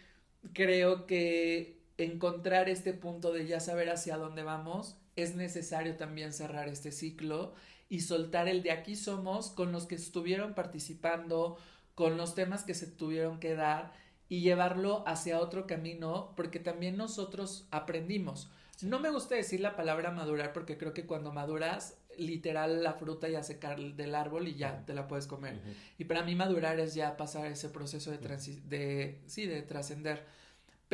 creo 0.53 1.07
que 1.07 1.79
encontrar 1.99 2.69
este 2.69 2.93
punto 2.93 3.33
de 3.33 3.47
ya 3.47 3.61
saber 3.61 3.91
hacia 3.91 4.17
dónde 4.17 4.43
vamos, 4.43 4.97
es 5.17 5.37
necesario 5.37 5.97
también 5.97 6.33
cerrar 6.33 6.69
este 6.69 6.93
ciclo 6.93 7.55
y 7.89 8.01
soltar 8.01 8.49
el 8.49 8.63
de 8.63 8.73
aquí 8.73 8.97
somos 8.97 9.51
con 9.51 9.73
los 9.73 9.87
que 9.87 9.95
estuvieron 9.95 10.55
participando, 10.55 11.59
con 11.95 12.17
los 12.17 12.35
temas 12.35 12.65
que 12.65 12.75
se 12.75 12.87
tuvieron 12.87 13.39
que 13.39 13.55
dar 13.55 13.93
y 14.29 14.41
llevarlo 14.41 15.05
hacia 15.07 15.39
otro 15.39 15.67
camino 15.67 16.33
porque 16.37 16.59
también 16.59 16.97
nosotros 16.97 17.69
aprendimos. 17.71 18.51
No 18.83 18.99
me 18.99 19.11
gusta 19.11 19.37
decir 19.37 19.61
la 19.61 19.77
palabra 19.77 20.11
madurar 20.11 20.53
porque 20.53 20.77
creo 20.77 20.93
que 20.93 21.07
cuando 21.07 21.33
maduras, 21.33 21.97
literal 22.19 22.83
la 22.83 22.95
fruta 22.95 23.29
ya 23.29 23.43
se 23.43 23.59
cae 23.59 23.93
del 23.93 24.15
árbol 24.15 24.49
y 24.49 24.57
ya 24.57 24.85
te 24.85 24.95
la 24.95 25.07
puedes 25.07 25.27
comer. 25.27 25.61
Y 25.97 26.05
para 26.05 26.25
mí 26.25 26.35
madurar 26.35 26.81
es 26.81 26.95
ya 26.95 27.17
pasar 27.17 27.47
ese 27.47 27.69
proceso 27.69 28.11
de, 28.11 28.19
de 28.19 29.21
sí, 29.27 29.47
de 29.47 29.63
trascender 29.63 30.25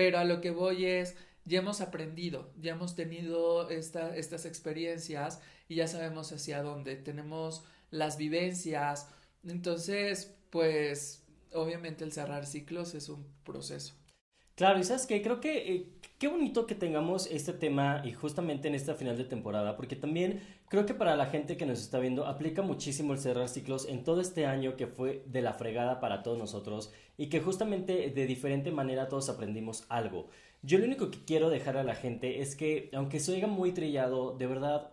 pero 0.01 0.17
a 0.17 0.25
lo 0.25 0.41
que 0.41 0.51
voy 0.51 0.87
es, 0.87 1.15
ya 1.45 1.59
hemos 1.59 1.83
aprendido, 1.83 2.51
ya 2.59 2.73
hemos 2.73 2.97
tenido 2.97 3.69
esta, 3.69 4.17
estas 4.17 4.47
experiencias 4.47 5.43
y 5.69 5.75
ya 5.75 5.89
sabemos 5.89 6.33
hacia 6.33 6.63
dónde, 6.63 6.97
tenemos 6.97 7.67
las 7.91 8.17
vivencias, 8.17 9.11
entonces, 9.47 10.35
pues, 10.49 11.23
obviamente 11.53 12.03
el 12.03 12.13
cerrar 12.13 12.47
ciclos 12.47 12.95
es 12.95 13.11
un 13.11 13.27
proceso. 13.45 13.93
Claro, 14.55 14.79
y 14.79 14.85
sabes 14.85 15.05
que 15.07 15.21
creo 15.21 15.39
que 15.39 15.75
eh, 15.75 15.87
qué 16.19 16.29
bonito 16.29 16.67
que 16.67 16.75
tengamos 16.75 17.27
este 17.27 17.53
tema 17.53 18.01
y 18.03 18.15
justamente 18.15 18.69
en 18.69 18.75
esta 18.75 18.95
final 18.95 19.19
de 19.19 19.25
temporada, 19.25 19.77
porque 19.77 19.97
también 19.97 20.41
creo 20.71 20.87
que 20.87 20.95
para 20.95 21.17
la 21.17 21.27
gente 21.27 21.57
que 21.57 21.67
nos 21.67 21.81
está 21.81 21.99
viendo 21.99 22.27
aplica 22.27 22.63
muchísimo 22.63 23.13
el 23.13 23.19
cerrar 23.19 23.49
ciclos 23.49 23.87
en 23.89 24.05
todo 24.05 24.21
este 24.21 24.47
año 24.47 24.77
que 24.77 24.87
fue 24.87 25.25
de 25.27 25.43
la 25.43 25.53
fregada 25.53 25.99
para 25.99 26.23
todos 26.23 26.39
nosotros 26.39 26.93
y 27.19 27.27
que 27.27 27.41
justamente 27.41 28.09
de 28.11 28.27
diferente 28.27 28.71
manera 28.71 29.09
todos 29.09 29.29
aprendimos 29.29 29.85
algo. 29.89 30.29
Yo 30.63 30.79
lo 30.79 30.85
único 30.85 31.11
que 31.11 31.25
quiero 31.25 31.51
dejar 31.51 31.77
a 31.77 31.83
la 31.85 31.97
gente 31.97 32.41
es 32.41 32.55
que, 32.55 32.89
aunque 32.95 33.19
se 33.19 33.33
oiga 33.33 33.49
muy 33.49 33.73
trillado, 33.73 34.37
de 34.39 34.47
verdad, 34.47 34.93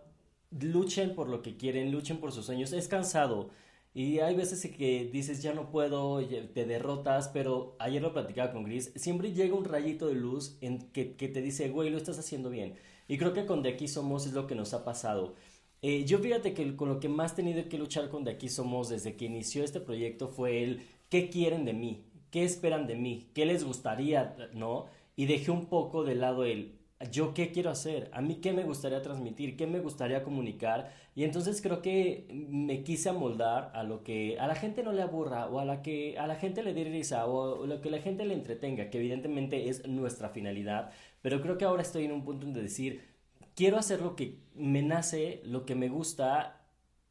luchen 0.49 1.13
por 1.13 1.29
lo 1.29 1.43
que 1.43 1.57
quieren, 1.57 1.91
luchen 1.91 2.17
por 2.17 2.31
sus 2.31 2.47
sueños. 2.47 2.73
Es 2.73 2.87
cansado 2.87 3.51
y 3.97 4.19
hay 4.19 4.35
veces 4.35 4.61
que 4.77 5.09
dices, 5.11 5.41
ya 5.41 5.55
no 5.55 5.71
puedo, 5.71 6.19
te 6.53 6.65
derrotas, 6.65 7.29
pero 7.29 7.75
ayer 7.79 7.99
lo 7.99 8.13
platicaba 8.13 8.51
con 8.51 8.63
Gris, 8.63 8.91
siempre 8.95 9.33
llega 9.33 9.55
un 9.55 9.65
rayito 9.65 10.07
de 10.07 10.13
luz 10.13 10.55
en 10.61 10.91
que, 10.91 11.05
te 11.05 11.41
dice, 11.41 11.69
güey, 11.69 11.89
lo 11.89 11.97
estás 11.97 12.19
haciendo 12.19 12.51
bien. 12.51 12.75
Y 13.07 13.17
creo 13.17 13.33
que 13.33 13.47
con 13.47 13.63
De 13.63 13.69
Aquí 13.69 13.87
Somos 13.87 14.27
es 14.27 14.33
lo 14.33 14.45
que 14.45 14.53
nos 14.53 14.75
ha 14.75 14.85
pasado. 14.85 15.33
Eh, 15.81 16.05
yo 16.05 16.17
fíjate 16.19 16.53
que 16.53 16.75
con 16.75 16.89
lo 16.89 16.99
que 16.99 17.09
más 17.09 17.33
he 17.33 17.35
tenido 17.37 17.69
que 17.69 17.77
luchar 17.77 18.09
con 18.09 18.23
De 18.23 18.31
Aquí 18.31 18.49
Somos 18.49 18.89
desde 18.89 19.15
que 19.15 19.25
inició 19.25 19.63
este 19.63 19.79
proyecto 19.79 20.27
fue 20.27 20.63
el, 20.63 20.81
¿qué 21.09 21.29
quieren 21.29 21.65
de 21.65 21.73
mí? 21.73 22.03
¿Qué 22.31 22.43
esperan 22.43 22.87
de 22.87 22.95
mí? 22.95 23.29
¿Qué 23.33 23.45
les 23.45 23.63
gustaría? 23.63 24.35
¿No? 24.53 24.85
Y 25.15 25.25
dejé 25.27 25.51
un 25.51 25.67
poco 25.67 26.03
de 26.03 26.15
lado 26.15 26.45
el, 26.45 26.77
yo 27.11 27.33
qué 27.33 27.51
quiero 27.51 27.69
hacer, 27.69 28.09
a 28.11 28.21
mí 28.21 28.35
qué 28.35 28.53
me 28.53 28.63
gustaría 28.63 29.01
transmitir, 29.03 29.55
qué 29.55 29.67
me 29.67 29.79
gustaría 29.79 30.23
comunicar 30.23 30.91
y 31.15 31.23
entonces 31.25 31.61
creo 31.61 31.81
que 31.81 32.27
me 32.31 32.83
quise 32.83 33.09
amoldar 33.09 33.71
a 33.75 33.83
lo 33.83 34.03
que 34.03 34.39
a 34.39 34.47
la 34.47 34.55
gente 34.55 34.81
no 34.83 34.91
le 34.93 35.03
aburra 35.03 35.47
o 35.47 35.59
a 35.59 35.65
la 35.65 35.83
que 35.83 36.17
a 36.17 36.25
la 36.25 36.35
gente 36.35 36.63
le 36.63 36.73
dé 36.73 36.85
risa 36.85 37.27
o 37.27 37.67
lo 37.67 37.81
que 37.81 37.91
la 37.91 37.99
gente 37.99 38.25
le 38.25 38.33
entretenga, 38.33 38.89
que 38.89 38.97
evidentemente 38.97 39.69
es 39.69 39.87
nuestra 39.87 40.29
finalidad, 40.29 40.91
pero 41.21 41.41
creo 41.41 41.57
que 41.57 41.65
ahora 41.65 41.83
estoy 41.83 42.05
en 42.05 42.13
un 42.13 42.23
punto 42.25 42.47
de 42.47 42.61
decir, 42.63 43.16
quiero 43.57 43.77
hacer 43.77 44.01
lo 44.01 44.15
que 44.15 44.37
me 44.53 44.83
nace, 44.83 45.41
lo 45.43 45.65
que 45.65 45.73
me 45.73 45.89
gusta 45.89 46.61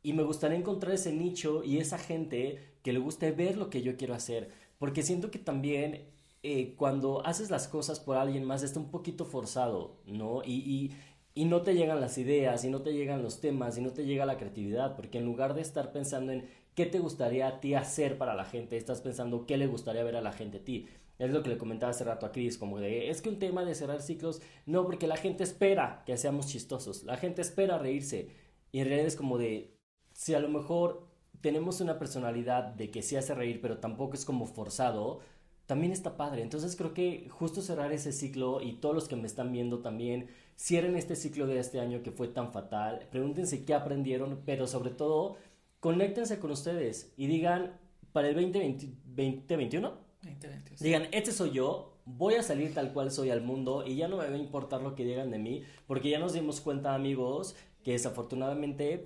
y 0.03 0.13
me 0.13 0.23
gustaría 0.23 0.57
encontrar 0.57 0.95
ese 0.95 1.13
nicho 1.13 1.65
y 1.65 1.79
esa 1.79 1.99
gente 1.99 2.77
que 2.85 2.93
le 2.93 3.01
guste 3.01 3.33
ver 3.33 3.59
lo 3.59 3.69
que 3.69 3.83
yo 3.83 3.97
quiero 3.97 4.15
hacer, 4.15 4.51
porque 4.79 5.03
siento 5.03 5.33
que 5.33 5.41
también 5.41 6.09
eh, 6.45 6.75
cuando 6.77 7.27
haces 7.27 7.51
las 7.51 7.67
cosas 7.67 7.99
por 7.99 8.17
alguien 8.17 8.45
más 8.45 8.63
está 8.63 8.79
un 8.79 8.93
poquito 8.93 9.25
forzado, 9.25 9.97
¿no? 10.07 10.43
Y, 10.45 10.93
y, 11.35 11.45
no 11.47 11.63
te 11.63 11.75
llegan 11.75 12.01
las 12.01 12.17
ideas, 12.17 12.65
y 12.65 12.71
no 12.71 12.83
te 12.83 12.93
llegan 12.93 13.23
los 13.23 13.41
temas, 13.41 13.77
y 13.77 13.81
no 13.83 13.91
te 13.91 14.07
llega 14.07 14.25
la 14.25 14.39
creatividad, 14.39 14.95
porque 14.97 15.19
en 15.19 15.25
lugar 15.25 15.55
de 15.55 15.63
estar 15.63 15.93
pensando 15.93 16.33
en 16.33 16.49
qué 16.75 16.87
te 16.87 17.01
gustaría 17.01 17.49
a 17.49 17.61
ti 17.61 17.75
hacer 17.75 18.17
para 18.17 18.35
la 18.35 18.45
gente, 18.45 18.77
estás 18.77 19.01
pensando 19.01 19.47
qué 19.47 19.57
le 19.57 19.67
gustaría 19.67 20.05
ver 20.05 20.17
a 20.17 20.23
la 20.23 20.33
gente 20.33 20.59
a 20.59 20.65
ti. 20.65 20.87
Es 21.19 21.31
lo 21.31 21.43
que 21.43 21.49
le 21.49 21.59
comentaba 21.59 21.91
hace 21.91 22.05
rato 22.05 22.27
a 22.27 22.33
Chris, 22.33 22.59
como 22.59 22.79
de, 22.79 23.11
es 23.11 23.23
que 23.23 23.29
un 23.29 23.39
tema 23.39 23.65
de 23.65 23.75
cerrar 23.75 24.03
ciclos, 24.03 24.43
no, 24.67 24.85
porque 24.85 25.07
la 25.07 25.17
gente 25.17 25.45
espera 25.45 26.03
que 26.05 26.17
seamos 26.17 26.47
chistosos, 26.47 27.05
la 27.05 27.17
gente 27.17 27.43
espera 27.43 27.79
reírse. 27.79 28.29
Y 28.73 28.81
en 28.81 28.87
realidad 28.87 29.07
es 29.07 29.17
como 29.17 29.39
de, 29.39 29.79
si 30.13 30.35
a 30.35 30.41
lo 30.41 30.49
mejor 30.49 31.07
tenemos 31.41 31.81
una 31.81 31.99
personalidad 31.99 32.65
de 32.65 32.91
que 32.91 33.03
se 33.03 33.19
hace 33.19 33.35
reír, 33.35 33.61
pero 33.61 33.79
tampoco 33.79 34.15
es 34.15 34.25
como 34.25 34.47
forzado, 34.47 35.21
también 35.67 35.93
está 35.93 36.17
padre. 36.17 36.43
Entonces 36.43 36.77
creo 36.77 36.95
que 36.95 37.29
justo 37.31 37.61
cerrar 37.61 37.93
ese 37.93 38.13
ciclo 38.13 38.61
y 38.61 38.75
todos 38.75 38.95
los 38.95 39.09
que 39.09 39.17
me 39.17 39.27
están 39.27 39.53
viendo 39.53 39.81
también 39.81 40.29
cierren 40.57 40.97
este 40.97 41.17
ciclo 41.17 41.47
de 41.47 41.59
este 41.59 41.81
año 41.81 42.03
que 42.03 42.13
fue 42.13 42.29
tan 42.29 42.53
fatal. 42.53 43.07
Pregúntense 43.11 43.65
qué 43.65 43.75
aprendieron, 43.75 44.43
pero 44.45 44.67
sobre 44.67 44.91
todo 44.91 45.37
conéctense 45.81 46.39
con 46.39 46.51
ustedes 46.51 47.13
y 47.17 47.27
digan 47.27 47.79
para 48.13 48.29
el 48.29 48.35
2020, 48.35 48.87
2021, 49.07 50.06
2020, 50.27 50.85
digan, 50.85 51.09
este 51.13 51.33
soy 51.33 51.53
yo, 51.53 51.99
voy 52.05 52.35
a 52.35 52.43
salir 52.43 52.75
tal 52.75 52.93
cual 52.93 53.11
soy 53.11 53.31
al 53.31 53.43
mundo 53.43 53.85
y 53.87 53.97
ya 53.97 54.09
no 54.09 54.17
me 54.17 54.29
va 54.29 54.35
a 54.35 54.39
importar 54.39 54.83
lo 54.83 54.95
que 54.95 55.05
digan 55.05 55.31
de 55.31 55.39
mí, 55.39 55.65
porque 55.87 56.11
ya 56.11 56.19
nos 56.19 56.33
dimos 56.33 56.61
cuenta 56.61 56.95
amigos 56.95 57.57
que 57.83 57.93
desafortunadamente 57.93 59.03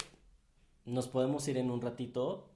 nos 0.85 1.09
podemos 1.09 1.47
ir 1.49 1.59
en 1.59 1.71
un 1.71 1.81
ratito 1.81 2.51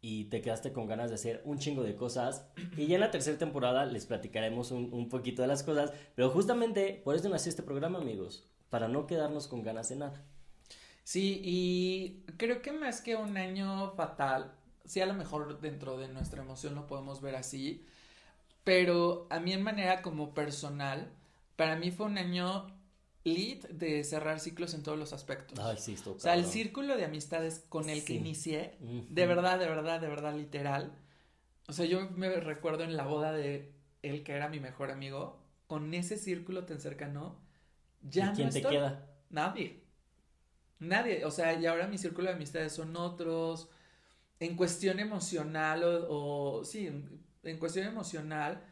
y 0.00 0.24
te 0.26 0.40
quedaste 0.40 0.72
con 0.72 0.86
ganas 0.86 1.10
de 1.10 1.16
hacer 1.16 1.42
un 1.44 1.58
chingo 1.58 1.82
de 1.82 1.96
cosas. 1.96 2.46
Y 2.76 2.86
ya 2.86 2.96
en 2.96 3.00
la 3.00 3.10
tercera 3.10 3.38
temporada 3.38 3.84
les 3.84 4.06
platicaremos 4.06 4.70
un, 4.70 4.92
un, 4.92 5.08
poquito 5.08 5.42
de 5.42 5.48
las 5.48 5.62
cosas. 5.62 5.92
Pero 6.14 6.30
justamente 6.30 7.00
por 7.04 7.16
eso 7.16 7.28
nació 7.28 7.50
este 7.50 7.62
programa, 7.62 7.98
amigos. 7.98 8.48
Para 8.70 8.88
no 8.88 9.06
quedarnos 9.06 9.48
con 9.48 9.62
ganas 9.62 9.88
de 9.88 9.96
nada. 9.96 10.24
Sí, 11.02 11.40
y 11.42 12.24
creo 12.36 12.60
que 12.62 12.70
más 12.70 13.00
que 13.00 13.16
un 13.16 13.36
año 13.36 13.92
fatal, 13.92 14.52
sí 14.84 15.00
a 15.00 15.06
lo 15.06 15.14
mejor 15.14 15.60
dentro 15.60 15.96
de 15.96 16.08
nuestra 16.08 16.42
emoción 16.42 16.74
lo 16.74 16.86
podemos 16.86 17.20
ver 17.20 17.34
así. 17.34 17.84
Pero 18.68 19.26
a 19.30 19.40
mí 19.40 19.54
en 19.54 19.62
manera 19.62 20.02
como 20.02 20.34
personal, 20.34 21.10
para 21.56 21.76
mí 21.76 21.90
fue 21.90 22.04
un 22.04 22.18
año 22.18 22.66
lead 23.24 23.66
de 23.70 24.04
cerrar 24.04 24.40
ciclos 24.40 24.74
en 24.74 24.82
todos 24.82 24.98
los 24.98 25.14
aspectos. 25.14 25.58
Ay, 25.58 25.78
sí, 25.78 25.96
O 26.04 26.18
sea, 26.18 26.34
el 26.34 26.44
círculo 26.44 26.98
de 26.98 27.06
amistades 27.06 27.64
con 27.70 27.88
el 27.88 28.04
que 28.04 28.12
inicié, 28.12 28.76
de 29.08 29.26
verdad, 29.26 29.58
de 29.58 29.64
verdad, 29.64 30.02
de 30.02 30.08
verdad, 30.08 30.34
literal. 30.34 30.92
O 31.66 31.72
sea, 31.72 31.86
yo 31.86 32.10
me 32.10 32.28
recuerdo 32.28 32.84
en 32.84 32.94
la 32.94 33.04
boda 33.06 33.32
de 33.32 33.72
él 34.02 34.22
que 34.22 34.32
era 34.32 34.50
mi 34.50 34.60
mejor 34.60 34.90
amigo, 34.90 35.40
con 35.66 35.94
ese 35.94 36.18
círculo 36.18 36.66
tan 36.66 36.78
cercano, 36.78 37.40
ya 38.02 38.32
¿Y 38.32 38.36
quién 38.36 38.50
te 38.50 38.60
queda? 38.60 39.06
Nadie. 39.30 39.82
Nadie. 40.78 41.24
O 41.24 41.30
sea, 41.30 41.54
y 41.54 41.64
ahora 41.64 41.86
mi 41.86 41.96
círculo 41.96 42.28
de 42.28 42.34
amistades 42.34 42.74
son 42.74 42.94
otros. 42.98 43.70
En 44.40 44.56
cuestión 44.56 45.00
emocional 45.00 45.84
o, 45.84 46.58
o 46.58 46.64
sí, 46.66 46.90
en 47.42 47.58
cuestión 47.58 47.86
emocional, 47.86 48.62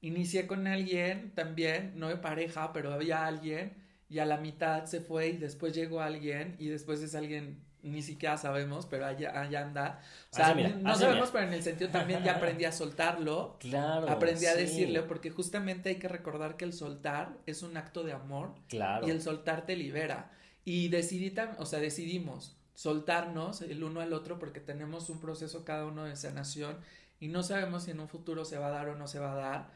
inicié 0.00 0.46
con 0.46 0.66
alguien 0.66 1.32
también, 1.34 1.92
no 1.96 2.08
de 2.08 2.16
pareja, 2.16 2.72
pero 2.72 2.92
había 2.92 3.26
alguien 3.26 3.74
y 4.08 4.18
a 4.18 4.26
la 4.26 4.36
mitad 4.36 4.84
se 4.84 5.00
fue 5.00 5.28
y 5.28 5.36
después 5.36 5.74
llegó 5.74 6.00
alguien 6.00 6.56
y 6.58 6.68
después 6.68 7.02
es 7.02 7.14
alguien 7.14 7.64
ni 7.82 8.02
siquiera 8.02 8.36
sabemos, 8.36 8.86
pero 8.86 9.06
allá, 9.06 9.40
allá 9.40 9.62
anda. 9.62 10.00
O 10.32 10.36
sea, 10.36 10.54
no 10.54 10.96
sabemos, 10.96 11.30
pero 11.30 11.46
en 11.46 11.54
el 11.54 11.62
sentido 11.62 11.90
también 11.90 12.22
ya 12.24 12.36
aprendí 12.36 12.64
a 12.64 12.72
soltarlo. 12.72 13.58
Claro. 13.66 14.08
Aprendí 14.08 14.46
a 14.46 14.54
decirle, 14.54 15.02
porque 15.02 15.30
justamente 15.30 15.90
hay 15.90 15.96
que 15.96 16.08
recordar 16.08 16.56
que 16.56 16.64
el 16.64 16.72
soltar 16.72 17.36
es 17.46 17.62
un 17.62 17.76
acto 17.76 18.02
de 18.02 18.12
amor. 18.12 18.54
Claro. 18.68 19.06
Y 19.06 19.10
el 19.10 19.22
soltar 19.22 19.66
te 19.66 19.76
libera. 19.76 20.32
Y 20.64 20.88
decidí, 20.88 21.32
o 21.58 21.66
sea, 21.66 21.78
decidimos 21.78 22.56
soltarnos 22.74 23.62
el 23.62 23.82
uno 23.82 24.00
al 24.00 24.12
otro 24.12 24.38
porque 24.38 24.60
tenemos 24.60 25.08
un 25.08 25.20
proceso 25.20 25.64
cada 25.64 25.86
uno 25.86 26.04
de 26.04 26.16
sanación 26.16 26.78
y 27.20 27.28
no 27.28 27.42
sabemos 27.42 27.84
si 27.84 27.92
en 27.92 28.00
un 28.00 28.08
futuro 28.08 28.44
se 28.44 28.58
va 28.58 28.68
a 28.68 28.70
dar 28.70 28.88
o 28.88 28.96
no 28.96 29.06
se 29.08 29.18
va 29.18 29.32
a 29.32 29.36
dar, 29.36 29.70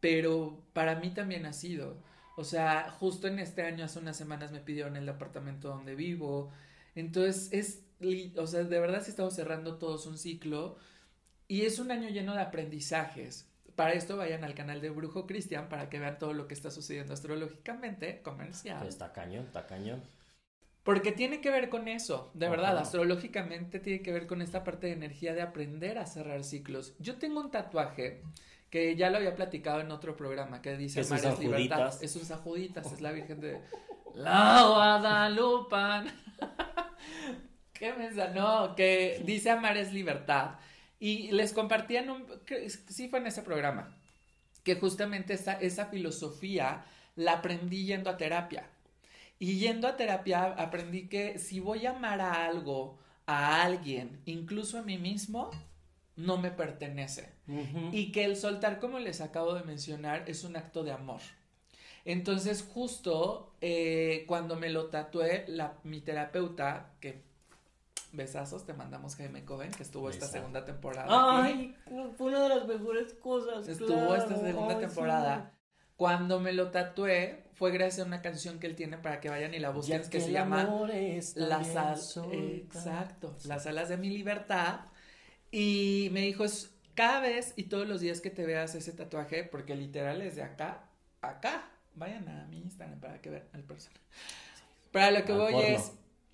pero 0.00 0.62
para 0.72 0.96
mí 0.96 1.10
también 1.10 1.46
ha 1.46 1.52
sido. 1.52 1.96
O 2.36 2.44
sea, 2.44 2.90
justo 2.90 3.28
en 3.28 3.38
este 3.38 3.62
año, 3.62 3.84
hace 3.84 3.98
unas 3.98 4.16
semanas 4.16 4.52
me 4.52 4.60
pidieron 4.60 4.96
el 4.96 5.06
departamento 5.06 5.68
donde 5.68 5.94
vivo. 5.94 6.52
Entonces, 6.94 7.48
es, 7.52 7.82
o 8.36 8.46
sea, 8.46 8.64
de 8.64 8.80
verdad 8.80 9.02
sí 9.02 9.10
estamos 9.10 9.34
cerrando 9.34 9.76
todos 9.76 10.06
un 10.06 10.18
ciclo 10.18 10.76
y 11.48 11.62
es 11.62 11.78
un 11.78 11.90
año 11.90 12.08
lleno 12.08 12.34
de 12.34 12.40
aprendizajes. 12.40 13.48
para 13.76 13.94
esto 13.94 14.16
vayan 14.16 14.44
al 14.44 14.54
canal 14.54 14.80
de 14.80 14.90
Brujo 14.90 15.26
Cristian 15.26 15.68
para 15.68 15.88
que 15.90 15.98
vean 15.98 16.18
todo 16.18 16.32
lo 16.32 16.46
que 16.46 16.54
está 16.54 16.70
sucediendo 16.70 17.12
astrológicamente, 17.12 18.22
comercial. 18.22 18.86
Está 18.86 19.12
cañón, 19.12 19.46
está 19.46 19.66
cañón. 19.66 20.02
Porque 20.84 21.12
tiene 21.12 21.40
que 21.40 21.50
ver 21.50 21.70
con 21.70 21.88
eso, 21.88 22.30
de 22.34 22.48
verdad, 22.48 22.76
astrológicamente 22.76 23.80
tiene 23.80 24.02
que 24.02 24.12
ver 24.12 24.26
con 24.26 24.42
esta 24.42 24.62
parte 24.64 24.86
de 24.86 24.92
energía 24.92 25.32
de 25.32 25.40
aprender 25.40 25.96
a 25.96 26.04
cerrar 26.04 26.44
ciclos. 26.44 26.94
Yo 26.98 27.16
tengo 27.16 27.40
un 27.40 27.50
tatuaje 27.50 28.22
que 28.68 28.94
ya 28.94 29.08
lo 29.08 29.16
había 29.16 29.34
platicado 29.34 29.80
en 29.80 29.90
otro 29.90 30.14
programa 30.14 30.60
que 30.60 30.76
dice 30.76 31.00
Es 31.00 31.08
Mares 31.08 31.38
Libertad. 31.38 31.94
Es 32.02 32.14
un 32.16 32.26
Sajuditas, 32.26 32.92
es 32.92 33.00
la 33.00 33.12
Virgen 33.12 33.40
de 33.40 33.62
la 34.14 34.62
Guadalupan. 34.68 36.06
¿Qué 37.72 37.94
mensa? 37.94 38.28
No, 38.28 38.74
que 38.74 39.22
dice 39.24 39.50
amar 39.50 39.78
es 39.78 39.92
libertad. 39.92 40.56
Y 41.00 41.32
les 41.32 41.54
compartían 41.54 42.10
un, 42.10 42.26
que 42.44 42.68
sí 42.68 43.08
fue 43.08 43.20
en 43.20 43.26
ese 43.26 43.42
programa, 43.42 43.96
que 44.62 44.74
justamente 44.74 45.34
esa, 45.34 45.54
esa 45.54 45.86
filosofía 45.86 46.84
la 47.16 47.32
aprendí 47.34 47.86
yendo 47.86 48.10
a 48.10 48.18
terapia. 48.18 48.68
Y 49.38 49.58
yendo 49.58 49.88
a 49.88 49.96
terapia 49.96 50.44
aprendí 50.44 51.08
que 51.08 51.38
si 51.38 51.60
voy 51.60 51.86
a 51.86 51.90
amar 51.90 52.20
a 52.20 52.46
algo, 52.46 52.98
a 53.26 53.62
alguien, 53.62 54.20
incluso 54.26 54.78
a 54.78 54.82
mí 54.82 54.98
mismo, 54.98 55.50
no 56.16 56.38
me 56.38 56.50
pertenece. 56.50 57.32
Y 57.92 58.12
que 58.12 58.24
el 58.24 58.36
soltar, 58.36 58.78
como 58.80 58.98
les 58.98 59.20
acabo 59.20 59.54
de 59.54 59.62
mencionar, 59.64 60.24
es 60.28 60.44
un 60.44 60.56
acto 60.56 60.84
de 60.84 60.92
amor. 60.92 61.20
Entonces, 62.04 62.66
justo 62.72 63.52
eh, 63.60 64.24
cuando 64.28 64.56
me 64.56 64.68
lo 64.70 64.86
tatué, 64.86 65.44
la, 65.48 65.78
mi 65.84 66.00
terapeuta, 66.00 66.92
que 67.00 67.22
besazos, 68.12 68.64
te 68.64 68.74
mandamos 68.74 69.16
Jaime 69.16 69.44
Coven, 69.44 69.70
que 69.70 69.82
estuvo 69.82 70.08
esta 70.08 70.26
segunda 70.26 70.64
temporada. 70.64 71.44
aquí. 71.44 71.74
Ay, 71.86 72.12
fue 72.16 72.28
una 72.28 72.42
de 72.42 72.48
las 72.50 72.66
mejores 72.66 73.14
cosas. 73.14 73.66
Estuvo 73.66 74.14
esta 74.14 74.36
segunda 74.38 74.74
Ay, 74.74 74.80
temporada. 74.80 75.53
Cuando 75.96 76.40
me 76.40 76.52
lo 76.52 76.70
tatué, 76.70 77.44
fue 77.54 77.70
gracias 77.70 78.04
a 78.04 78.08
una 78.08 78.20
canción 78.20 78.58
que 78.58 78.66
él 78.66 78.74
tiene 78.74 78.98
para 78.98 79.20
que 79.20 79.28
vayan 79.28 79.54
y 79.54 79.58
la 79.60 79.70
busquen, 79.70 80.02
Ya 80.02 80.10
que 80.10 80.20
se 80.20 80.32
llama 80.32 80.64
Las 81.36 81.76
alas. 81.76 82.16
Exacto, 82.32 83.36
las 83.44 83.66
alas 83.66 83.88
de 83.88 83.96
mi 83.96 84.10
libertad. 84.10 84.80
Y 85.50 86.08
me 86.12 86.22
dijo, 86.22 86.44
es 86.44 86.74
cada 86.94 87.20
vez 87.20 87.52
y 87.56 87.64
todos 87.64 87.86
los 87.86 88.00
días 88.00 88.20
que 88.20 88.30
te 88.30 88.44
veas 88.44 88.74
ese 88.74 88.92
tatuaje, 88.92 89.44
porque 89.44 89.76
literal 89.76 90.20
es 90.22 90.34
de 90.36 90.42
acá, 90.42 90.88
a 91.20 91.28
acá. 91.30 91.70
Vayan 91.94 92.28
a 92.28 92.46
mi 92.48 92.58
Instagram 92.58 92.98
para 92.98 93.20
que 93.20 93.30
vean 93.30 93.46
el 93.52 93.62
personaje. 93.62 94.00
Para 94.90 95.12
lo 95.12 95.24
que 95.24 95.32
Al 95.32 95.38
voy 95.38 95.52
porno. 95.52 95.68
es, 95.68 95.92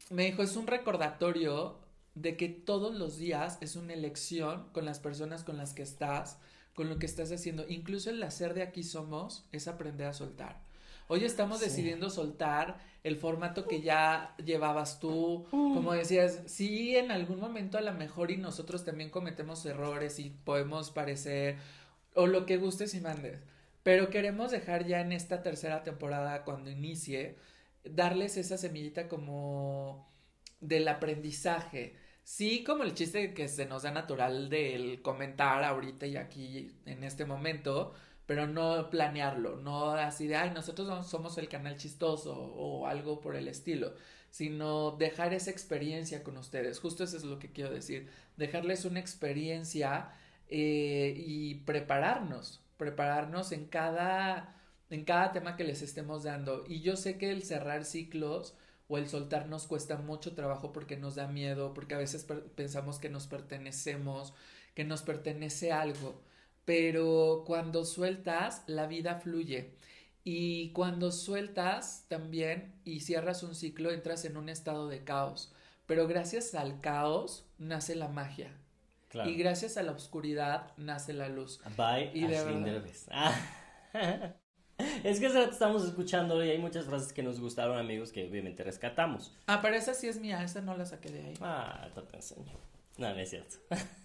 me 0.09 0.25
dijo, 0.25 0.43
es 0.43 0.57
un 0.57 0.67
recordatorio 0.67 1.79
de 2.14 2.37
que 2.37 2.49
todos 2.49 2.95
los 2.95 3.19
días 3.19 3.59
es 3.61 3.76
una 3.76 3.93
elección 3.93 4.71
con 4.73 4.85
las 4.87 5.00
personas 5.00 5.45
con 5.45 5.57
las 5.59 5.75
que 5.75 5.83
estás, 5.83 6.38
con 6.75 6.89
lo 6.89 6.99
que 6.99 7.07
estás 7.07 7.31
haciendo. 7.33 7.65
Incluso 7.69 8.11
el 8.11 8.23
hacer 8.23 8.55
de 8.55 8.62
aquí 8.62 8.83
somos 8.83 9.45
es 9.53 9.69
aprender 9.69 10.07
a 10.07 10.12
soltar. 10.15 10.61
Hoy 11.09 11.25
estamos 11.25 11.59
Sí. 11.59 11.65
decidiendo 11.67 12.09
soltar 12.09 12.79
el 13.03 13.17
formato 13.17 13.67
que 13.67 13.81
ya 13.83 14.35
llevabas 14.45 15.00
tú. 15.00 15.47
Mm. 15.50 15.75
Como 15.75 15.93
decías, 15.93 16.41
sí, 16.47 16.97
en 16.97 17.11
algún 17.11 17.41
momento 17.41 17.79
a 17.79 17.81
lo 17.81 17.93
mejor 17.93 18.31
y 18.31 18.37
nosotros 18.37 18.85
también 18.85 19.11
cometemos 19.11 19.65
errores 19.67 20.19
y 20.21 20.31
podemos 20.31 20.91
parecer 20.91 21.57
o 22.15 22.27
lo 22.27 22.47
que 22.47 22.59
gustes 22.59 22.95
y 22.95 23.00
mandes. 23.00 23.41
Pero 23.83 24.11
queremos 24.11 24.50
dejar 24.50 24.87
ya 24.87 25.00
en 25.00 25.12
esta 25.12 25.43
tercera 25.43 25.83
temporada, 25.83 26.45
cuando 26.45 26.71
inicie, 26.71 27.37
darles 27.83 28.37
esa 28.37 28.59
semillita 28.59 29.09
como 29.09 30.07
del 30.61 30.87
aprendizaje. 30.87 31.97
Sí, 32.23 32.62
como 32.65 32.85
el 32.85 32.95
chiste 32.95 33.35
que 33.35 33.49
se 33.49 33.67
nos 33.67 33.83
da 33.83 33.91
natural 33.91 34.49
del 34.49 35.03
comentar 35.03 35.65
ahorita 35.65 36.07
y 36.07 36.17
aquí 36.17 36.71
en 36.87 37.03
este 37.03 37.25
momento, 37.25 37.93
pero 38.27 38.47
no 38.47 38.89
planearlo, 38.91 39.57
no 39.57 39.91
así 39.93 40.29
de, 40.29 40.37
ay, 40.37 40.50
nosotros 40.50 40.87
no 40.89 41.03
somos 41.03 41.39
el 41.39 41.49
canal 41.49 41.77
chistoso 41.77 42.33
o 42.37 42.87
algo 42.87 43.21
por 43.21 43.35
el 43.37 43.49
estilo, 43.49 43.95
sino 44.31 44.93
dejar 44.93 45.35
esa 45.35 45.50
experiencia 45.50 46.23
con 46.23 46.37
ustedes. 46.37 46.79
Justo 46.79 47.03
eso 47.05 47.17
es 47.17 47.25
lo 47.25 47.39
que 47.41 47.50
quiero 47.53 47.71
decir, 47.71 48.09
dejarles 48.37 48.85
una 48.85 49.00
experiencia 49.00 50.12
eh, 50.49 51.15
y 51.17 51.57
prepararnos, 51.57 52.61
prepararnos 52.77 53.50
en 53.53 53.67
cada, 53.67 54.55
en 54.91 55.05
cada 55.05 55.33
tema 55.33 55.57
que 55.57 55.65
les 55.65 55.83
estemos 55.83 56.23
dando. 56.23 56.65
Y 56.69 56.81
yo 56.81 56.97
sé 56.97 57.19
que 57.19 57.33
el 57.33 57.43
cerrar 57.43 57.85
ciclos 57.85 58.55
o 58.91 58.99
el 58.99 59.09
soltar 59.09 59.47
nos 59.47 59.69
cuesta 59.69 59.97
mucho 59.97 60.35
trabajo 60.35 60.73
porque 60.73 60.97
nos 60.97 61.15
da 61.15 61.29
miedo, 61.29 61.73
porque 61.73 61.95
a 61.95 61.99
veces 61.99 62.27
pensamos 62.57 62.99
que 62.99 63.09
nos 63.09 63.29
pertenecemos, 63.29 64.35
que 64.75 64.83
nos 64.83 65.03
pertenece 65.03 65.71
algo, 65.71 66.21
pero 66.65 67.45
cuando 67.47 67.85
sueltas, 67.85 68.65
la 68.67 68.89
vida 68.89 69.15
fluye. 69.21 69.77
Y 70.25 70.73
cuando 70.73 71.13
sueltas 71.13 72.05
también 72.09 72.75
y 72.85 73.00
cierras 73.00 73.45
un 73.45 73.55
ciclo, 73.55 73.93
entras 73.93 74.25
en 74.25 74.37
un 74.37 74.49
estado 74.49 74.89
de 74.89 75.05
caos. 75.05 75.55
Pero 75.87 76.09
gracias 76.09 76.55
al 76.57 76.81
caos 76.81 77.47
nace 77.59 77.95
la 77.95 78.09
magia. 78.09 78.53
Claro. 79.09 79.31
Y 79.31 79.37
gracias 79.37 79.76
a 79.76 79.83
la 79.85 79.93
oscuridad 79.93 80.73
nace 80.76 81.13
la 81.13 81.29
luz. 81.29 81.61
Bye, 81.76 82.11
Y 82.13 82.26
de 82.26 82.45
verdad. 82.45 84.35
Es 85.04 85.21
que 85.21 85.26
hace 85.26 85.38
rato 85.38 85.52
estamos 85.52 85.84
escuchando 85.84 86.45
y 86.45 86.50
hay 86.50 86.58
muchas 86.58 86.86
frases 86.86 87.12
que 87.12 87.23
nos 87.23 87.40
gustaron, 87.40 87.78
amigos, 87.78 88.12
que 88.12 88.28
obviamente 88.28 88.62
rescatamos. 88.62 89.34
Ah, 89.47 89.60
pero 89.62 89.76
esa 89.76 89.95
sí 89.95 90.08
es 90.08 90.21
mía, 90.21 90.43
esa 90.43 90.60
no 90.60 90.76
la 90.76 90.86
saqué 90.86 91.10
de 91.10 91.21
ahí. 91.21 91.34
Ah, 91.40 91.88
te 91.95 92.16
enseño. 92.16 92.52
No, 92.99 93.14
no 93.14 93.21
es 93.21 93.30
cierto. 93.30 93.56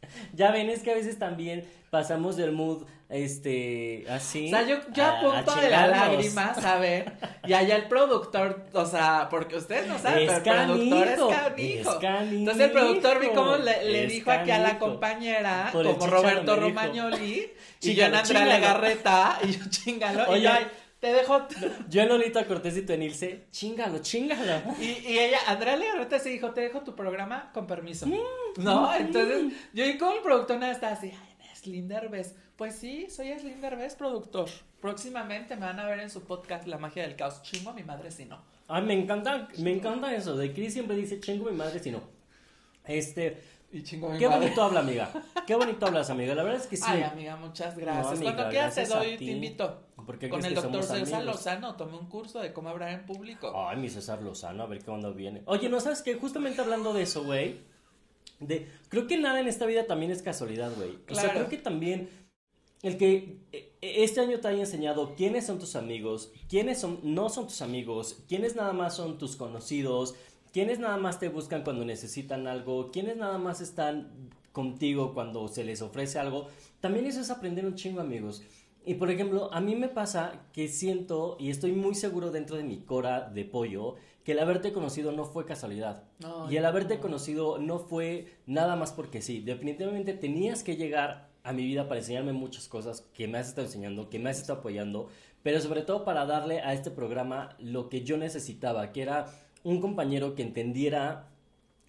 Ya 0.34 0.50
ven, 0.50 0.70
es 0.70 0.82
que 0.82 0.92
a 0.92 0.94
veces 0.94 1.18
también 1.18 1.64
pasamos 1.90 2.36
del 2.36 2.52
mood, 2.52 2.84
este, 3.08 4.04
así. 4.08 4.46
O 4.46 4.50
sea, 4.50 4.62
yo, 4.66 4.76
yo 4.92 5.04
a- 5.04 5.20
punto 5.20 5.52
a 5.52 5.60
de 5.60 5.70
la 5.70 5.86
lágrima, 5.88 6.54
¿saben? 6.54 7.12
Y 7.46 7.52
allá 7.52 7.76
el 7.76 7.84
productor, 7.88 8.64
o 8.72 8.86
sea, 8.86 9.28
porque 9.30 9.56
ustedes 9.56 9.86
no 9.86 9.98
saben, 9.98 10.28
Es 10.28 10.40
pero 10.42 10.60
el 10.60 10.66
productor 10.66 11.06
es 11.08 11.14
canijo, 11.16 11.28
canijo. 11.28 11.90
es 11.92 11.96
canijo, 11.98 12.34
Entonces 12.36 12.64
el 12.64 12.72
productor 12.72 13.20
vi 13.20 13.26
cómo 13.28 13.56
le, 13.56 14.06
dijo 14.06 14.30
aquí 14.30 14.50
a 14.50 14.58
la 14.58 14.64
canijo. 14.70 14.86
compañera, 14.86 15.68
Por 15.72 15.86
como 15.96 16.06
Roberto. 16.06 16.56
Romagnoli, 16.56 17.52
y 17.82 17.94
yo 17.94 18.04
en 18.06 18.14
Andrea. 18.14 18.44
Legarreta, 18.46 19.38
y 19.44 19.52
yo 19.52 19.60
chingalo, 19.70 20.36
y 20.36 20.42
yo, 20.42 20.50
"Ay, 20.52 20.66
te 21.00 21.12
dejo... 21.12 21.46
Yo 21.88 22.02
en 22.02 22.08
Lolita 22.08 22.46
Cortés 22.46 22.76
y 22.76 22.82
tú 22.82 22.92
en 22.92 23.02
Ilse, 23.02 23.46
chingalo, 23.50 23.98
chingalo. 23.98 24.62
Y, 24.80 24.84
y 25.06 25.18
ella, 25.18 25.38
Andrea 25.46 25.76
Legarreta 25.76 26.18
se 26.18 26.30
dijo, 26.30 26.52
te 26.52 26.62
dejo 26.62 26.82
tu 26.82 26.94
programa 26.94 27.50
con 27.52 27.66
permiso. 27.66 28.06
Mm, 28.06 28.62
¿No? 28.62 28.94
Entonces, 28.94 29.52
yo 29.72 29.84
y 29.84 29.98
como 29.98 30.12
el 30.12 30.22
productor 30.22 30.58
nada 30.58 30.72
estaba 30.72 30.92
así, 30.92 31.12
ay, 31.12 31.36
es 31.52 31.88
Derbez. 31.88 32.34
Pues 32.56 32.76
sí, 32.76 33.08
soy 33.10 33.28
Eslin 33.28 33.60
Derbez, 33.60 33.96
productor. 33.96 34.48
Próximamente 34.80 35.56
me 35.56 35.66
van 35.66 35.78
a 35.78 35.86
ver 35.86 36.00
en 36.00 36.08
su 36.08 36.22
podcast 36.22 36.66
La 36.66 36.78
magia 36.78 37.02
del 37.02 37.16
caos. 37.16 37.42
Chingo 37.42 37.70
a 37.70 37.74
mi 37.74 37.82
madre 37.82 38.10
si 38.10 38.24
no. 38.24 38.42
Ay, 38.68 38.82
me 38.82 38.94
encanta, 38.94 39.48
me 39.58 39.72
encanta 39.72 40.14
eso. 40.14 40.36
De 40.36 40.52
Chris 40.52 40.72
siempre 40.72 40.96
dice, 40.96 41.20
chingo 41.20 41.50
mi 41.50 41.56
madre 41.56 41.78
si 41.78 41.90
no. 41.90 42.00
Este, 42.84 43.42
Y 43.76 43.82
chingo 43.82 44.08
a 44.08 44.12
mi 44.12 44.18
qué 44.18 44.26
madre. 44.28 44.40
bonito 44.44 44.62
habla, 44.62 44.80
amiga. 44.80 45.10
Qué 45.46 45.54
bonito 45.54 45.86
hablas, 45.86 46.10
amiga. 46.10 46.34
La 46.34 46.42
verdad 46.42 46.60
es 46.60 46.66
que 46.66 46.76
sí. 46.76 46.82
Ay, 46.86 47.02
amiga, 47.02 47.36
muchas 47.36 47.76
gracias. 47.76 48.04
No, 48.04 48.10
amiga, 48.10 48.32
Cuando 48.34 48.50
quieras 48.50 48.74
te 48.74 48.86
doy, 48.86 49.16
te 49.18 49.24
invito. 49.24 49.82
Porque 50.06 50.28
Con 50.28 50.44
el 50.44 50.48
que 50.48 50.54
doctor 50.60 50.82
somos 50.82 50.98
César 50.98 51.20
amigos? 51.20 51.36
Lozano 51.36 51.76
tomé 51.76 51.96
un 51.98 52.08
curso 52.08 52.40
de 52.40 52.52
cómo 52.52 52.68
hablar 52.68 52.90
en 52.90 53.06
público. 53.06 53.52
Ay, 53.68 53.76
mi 53.76 53.88
César 53.88 54.22
Lozano, 54.22 54.62
a 54.62 54.66
ver 54.66 54.84
cuándo 54.84 55.12
viene. 55.14 55.42
Oye, 55.46 55.68
¿no 55.68 55.78
sabes 55.80 56.02
qué? 56.02 56.14
Justamente 56.14 56.60
hablando 56.60 56.92
de 56.92 57.02
eso, 57.02 57.24
güey. 57.24 57.60
De, 58.40 58.68
creo 58.88 59.06
que 59.06 59.16
nada 59.18 59.40
en 59.40 59.48
esta 59.48 59.66
vida 59.66 59.86
también 59.86 60.10
es 60.10 60.22
casualidad, 60.22 60.72
güey. 60.76 60.90
O 61.10 61.14
sea, 61.14 61.24
Claro. 61.24 61.30
creo 61.32 61.48
que 61.48 61.56
también 61.58 62.10
el 62.82 62.96
que 62.98 63.38
eh, 63.52 63.72
este 63.80 64.20
año 64.20 64.38
te 64.40 64.48
haya 64.48 64.60
enseñado 64.60 65.14
quiénes 65.16 65.46
son 65.46 65.58
tus 65.58 65.74
amigos, 65.76 66.30
quiénes 66.48 66.78
son, 66.80 67.00
no 67.02 67.28
son 67.28 67.46
tus 67.46 67.62
amigos, 67.62 68.22
quiénes 68.28 68.54
nada 68.56 68.72
más 68.72 68.94
son 68.96 69.18
tus 69.18 69.36
conocidos, 69.36 70.14
quiénes 70.56 70.78
nada 70.78 70.96
más 70.96 71.20
te 71.20 71.28
buscan 71.28 71.64
cuando 71.64 71.84
necesitan 71.84 72.46
algo, 72.46 72.90
quiénes 72.90 73.18
nada 73.18 73.36
más 73.36 73.60
están 73.60 74.30
contigo 74.52 75.12
cuando 75.12 75.48
se 75.48 75.64
les 75.64 75.82
ofrece 75.82 76.18
algo. 76.18 76.48
También 76.80 77.04
eso 77.04 77.20
es 77.20 77.28
aprender 77.28 77.66
un 77.66 77.74
chingo, 77.74 78.00
amigos. 78.00 78.42
Y 78.82 78.94
por 78.94 79.10
ejemplo, 79.10 79.52
a 79.52 79.60
mí 79.60 79.76
me 79.76 79.88
pasa 79.88 80.46
que 80.54 80.68
siento 80.68 81.36
y 81.38 81.50
estoy 81.50 81.72
muy 81.72 81.94
seguro 81.94 82.30
dentro 82.30 82.56
de 82.56 82.62
mi 82.62 82.78
cora 82.78 83.28
de 83.28 83.44
pollo 83.44 83.96
que 84.24 84.32
el 84.32 84.38
haberte 84.38 84.72
conocido 84.72 85.12
no 85.12 85.26
fue 85.26 85.44
casualidad. 85.44 86.04
No, 86.20 86.50
y 86.50 86.56
el 86.56 86.62
no. 86.62 86.68
haberte 86.70 87.00
conocido 87.00 87.58
no 87.58 87.78
fue 87.78 88.38
nada 88.46 88.76
más 88.76 88.92
porque 88.92 89.20
sí. 89.20 89.40
Definitivamente 89.40 90.14
tenías 90.14 90.62
que 90.62 90.76
llegar 90.76 91.28
a 91.44 91.52
mi 91.52 91.66
vida 91.66 91.86
para 91.86 92.00
enseñarme 92.00 92.32
muchas 92.32 92.66
cosas 92.66 93.02
que 93.12 93.28
me 93.28 93.36
has 93.36 93.48
estado 93.48 93.66
enseñando, 93.66 94.08
que 94.08 94.18
me 94.18 94.30
has 94.30 94.38
estado 94.38 94.60
apoyando, 94.60 95.10
pero 95.42 95.60
sobre 95.60 95.82
todo 95.82 96.06
para 96.06 96.24
darle 96.24 96.60
a 96.60 96.72
este 96.72 96.90
programa 96.90 97.50
lo 97.58 97.90
que 97.90 98.04
yo 98.04 98.16
necesitaba, 98.16 98.90
que 98.92 99.02
era 99.02 99.26
un 99.66 99.80
compañero 99.80 100.36
que 100.36 100.42
entendiera 100.42 101.26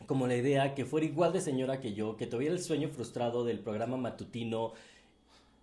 como 0.08 0.26
la 0.26 0.36
idea, 0.36 0.74
que 0.74 0.84
fuera 0.84 1.06
igual 1.06 1.32
de 1.32 1.42
señora 1.42 1.80
que 1.80 1.94
yo, 1.94 2.18
que 2.18 2.26
tuviera 2.26 2.54
el 2.56 2.62
sueño 2.62 2.90
frustrado 2.90 3.46
del 3.46 3.60
programa 3.60 3.98
matutino. 3.98 4.74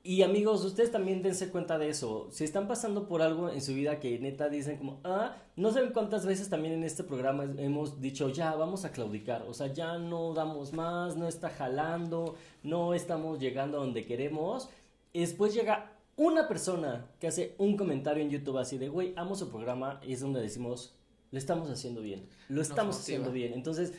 Y 0.04 0.22
amigos, 0.22 0.64
ustedes 0.64 0.92
también 0.92 1.22
dense 1.22 1.50
cuenta 1.50 1.76
de 1.76 1.88
eso. 1.88 2.28
Si 2.30 2.44
están 2.44 2.68
pasando 2.68 3.08
por 3.08 3.20
algo 3.20 3.50
en 3.50 3.60
su 3.60 3.74
vida 3.74 3.98
que 3.98 4.16
neta 4.20 4.48
dicen 4.48 4.76
como, 4.76 5.00
ah, 5.02 5.34
no 5.56 5.72
saben 5.72 5.92
cuántas 5.92 6.24
veces 6.24 6.48
también 6.48 6.74
en 6.74 6.84
este 6.84 7.02
programa 7.02 7.52
hemos 7.58 8.00
dicho, 8.00 8.28
ya, 8.28 8.54
vamos 8.54 8.84
a 8.84 8.92
claudicar. 8.92 9.42
O 9.48 9.54
sea, 9.54 9.72
ya 9.72 9.98
no 9.98 10.34
damos 10.34 10.72
más, 10.72 11.16
no 11.16 11.26
está 11.26 11.50
jalando, 11.50 12.36
no 12.62 12.94
estamos 12.94 13.40
llegando 13.40 13.78
a 13.78 13.80
donde 13.80 14.04
queremos. 14.04 14.68
Y 15.12 15.20
después 15.20 15.52
llega 15.52 15.90
una 16.16 16.46
persona 16.46 17.06
que 17.18 17.26
hace 17.26 17.56
un 17.58 17.76
comentario 17.76 18.22
en 18.22 18.30
YouTube 18.30 18.58
así 18.58 18.78
de, 18.78 18.88
güey, 18.88 19.14
amo 19.16 19.34
su 19.34 19.48
programa. 19.48 20.00
Y 20.06 20.12
es 20.12 20.20
donde 20.20 20.40
decimos, 20.40 20.94
lo 21.34 21.38
estamos 21.38 21.68
haciendo 21.68 22.00
bien. 22.00 22.28
Lo 22.48 22.62
estamos 22.62 22.96
haciendo 22.96 23.32
bien. 23.32 23.54
Entonces, 23.54 23.92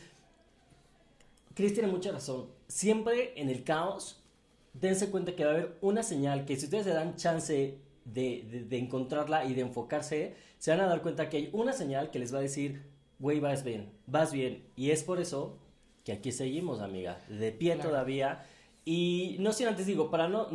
Chris 1.53 1.73
tiene 1.73 1.89
mucha 1.89 2.13
razón. 2.13 2.47
Siempre 2.69 3.33
en 3.35 3.49
el 3.49 3.65
caos, 3.65 4.23
dense 4.71 5.11
cuenta 5.11 5.35
que 5.35 5.43
va 5.43 5.51
a 5.51 5.53
haber 5.55 5.77
una 5.81 6.01
señal 6.01 6.45
que 6.45 6.55
si 6.55 6.63
ustedes 6.63 6.85
se 6.85 6.93
dan 6.93 7.17
chance 7.17 7.77
de, 8.05 8.65
de, 8.69 8.77
encontrarla 8.77 9.43
y 9.43 9.53
de 9.53 9.63
enfocarse, 9.63 10.35
se 10.59 10.71
van 10.71 10.79
a 10.79 10.85
dar 10.85 11.01
cuenta 11.01 11.27
que 11.27 11.35
hay 11.35 11.49
una 11.51 11.73
señal 11.73 12.09
que 12.09 12.19
les 12.19 12.33
va 12.33 12.37
a 12.37 12.41
decir, 12.41 12.83
güey, 13.19 13.41
vas 13.41 13.65
bien, 13.65 13.91
vas 14.07 14.31
bien. 14.31 14.63
Y 14.77 14.91
es 14.91 15.03
por 15.03 15.19
eso 15.19 15.57
que 16.05 16.13
aquí 16.13 16.31
seguimos, 16.31 16.79
amiga, 16.79 17.19
de 17.27 17.51
pie 17.51 17.75
todavía. 17.75 18.45
Y 18.85 19.35
no 19.41 19.51
sé, 19.51 19.67
antes 19.67 19.87
digo, 19.87 20.09
para 20.09 20.29
no, 20.29 20.47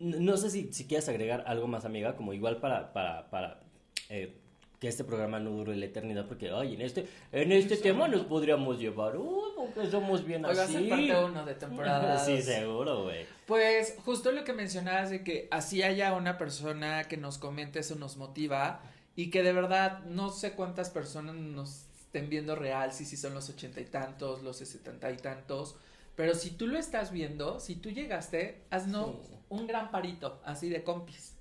no 0.00 0.36
sé 0.36 0.50
si, 0.50 0.72
si 0.72 0.88
quieres 0.88 1.08
agregar 1.08 1.44
algo 1.46 1.68
más, 1.68 1.84
amiga, 1.84 2.16
como 2.16 2.32
igual 2.32 2.58
para, 2.58 2.92
para, 2.92 3.30
para 3.30 3.60
eh, 4.08 4.40
que 4.86 4.90
este 4.90 5.02
programa 5.02 5.40
no 5.40 5.50
dure 5.50 5.74
la 5.74 5.86
eternidad, 5.86 6.28
porque, 6.28 6.48
ay, 6.48 6.74
en 6.74 6.80
este, 6.80 7.08
en 7.32 7.50
este 7.50 7.76
tema 7.76 8.06
nos 8.06 8.22
podríamos 8.22 8.78
llevar, 8.78 9.16
uh, 9.16 9.52
porque 9.56 9.90
somos 9.90 10.24
bien 10.24 10.44
así. 10.44 10.56
Va 10.56 10.62
a 10.62 10.66
ser 10.68 10.88
parte 10.88 11.24
uno 11.24 11.44
de 11.44 11.54
temporada. 11.56 12.18
sí, 12.24 12.40
seguro, 12.40 13.02
güey. 13.02 13.26
Pues, 13.46 13.96
justo 14.04 14.30
lo 14.30 14.44
que 14.44 14.52
mencionabas 14.52 15.10
de 15.10 15.24
que 15.24 15.48
así 15.50 15.82
haya 15.82 16.12
una 16.12 16.38
persona 16.38 17.02
que 17.08 17.16
nos 17.16 17.36
comente, 17.36 17.80
eso 17.80 17.96
nos 17.96 18.16
motiva, 18.16 18.80
y 19.16 19.30
que 19.30 19.42
de 19.42 19.52
verdad, 19.52 20.04
no 20.04 20.30
sé 20.30 20.52
cuántas 20.52 20.90
personas 20.90 21.34
nos 21.34 21.86
estén 21.96 22.30
viendo 22.30 22.54
real, 22.54 22.92
si, 22.92 23.04
si 23.04 23.16
son 23.16 23.34
los 23.34 23.50
ochenta 23.50 23.80
y 23.80 23.86
tantos, 23.86 24.44
los 24.44 24.58
setenta 24.58 25.10
y 25.10 25.16
tantos, 25.16 25.74
pero 26.14 26.36
si 26.36 26.50
tú 26.50 26.68
lo 26.68 26.78
estás 26.78 27.10
viendo, 27.10 27.58
si 27.58 27.74
tú 27.74 27.90
llegaste, 27.90 28.62
haznos 28.70 29.16
un 29.48 29.66
gran 29.66 29.90
parito, 29.90 30.40
así 30.44 30.68
de 30.68 30.84
compis. 30.84 31.35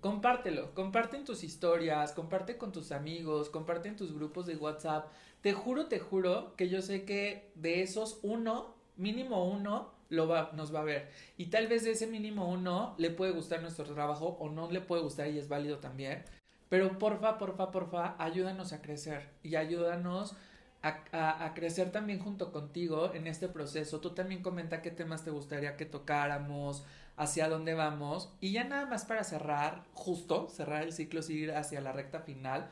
Compártelo, 0.00 0.74
comparte 0.74 1.16
en 1.16 1.24
tus 1.24 1.42
historias, 1.42 2.12
comparte 2.12 2.56
con 2.56 2.70
tus 2.70 2.92
amigos, 2.92 3.50
comparte 3.50 3.88
en 3.88 3.96
tus 3.96 4.14
grupos 4.14 4.46
de 4.46 4.56
WhatsApp. 4.56 5.10
Te 5.40 5.52
juro, 5.52 5.86
te 5.86 5.98
juro 5.98 6.54
que 6.54 6.68
yo 6.68 6.82
sé 6.82 7.04
que 7.04 7.50
de 7.56 7.82
esos 7.82 8.20
uno, 8.22 8.76
mínimo 8.96 9.44
uno, 9.44 9.92
lo 10.08 10.28
va, 10.28 10.52
nos 10.54 10.72
va 10.72 10.80
a 10.80 10.84
ver. 10.84 11.10
Y 11.36 11.46
tal 11.46 11.66
vez 11.66 11.82
de 11.82 11.90
ese 11.90 12.06
mínimo 12.06 12.48
uno 12.48 12.94
le 12.96 13.10
puede 13.10 13.32
gustar 13.32 13.60
nuestro 13.60 13.84
trabajo 13.86 14.36
o 14.38 14.48
no 14.48 14.70
le 14.70 14.80
puede 14.80 15.02
gustar 15.02 15.28
y 15.30 15.38
es 15.38 15.48
válido 15.48 15.78
también. 15.78 16.24
Pero 16.68 16.96
porfa, 16.98 17.36
porfa, 17.36 17.72
porfa, 17.72 18.14
ayúdanos 18.22 18.72
a 18.72 18.82
crecer 18.82 19.30
y 19.42 19.56
ayúdanos 19.56 20.36
a, 21.12 21.52
crecer 21.54 21.92
también 21.92 22.18
junto 22.18 22.52
contigo 22.52 23.12
en 23.14 23.26
este 23.26 23.48
proceso. 23.48 24.00
Tú 24.00 24.10
también 24.10 24.42
comenta 24.42 24.82
qué 24.82 24.90
temas 24.90 25.24
te 25.24 25.30
gustaría 25.30 25.76
que 25.76 25.86
tocáramos, 25.86 26.84
hacia 27.16 27.48
dónde 27.48 27.74
vamos. 27.74 28.32
Y 28.40 28.52
ya 28.52 28.64
nada 28.64 28.86
más 28.86 29.04
para 29.04 29.24
cerrar, 29.24 29.84
justo, 29.92 30.48
cerrar 30.48 30.82
el 30.82 30.92
ciclo, 30.92 31.22
seguir 31.22 31.52
hacia 31.52 31.80
la 31.80 31.92
recta 31.92 32.20
final. 32.20 32.68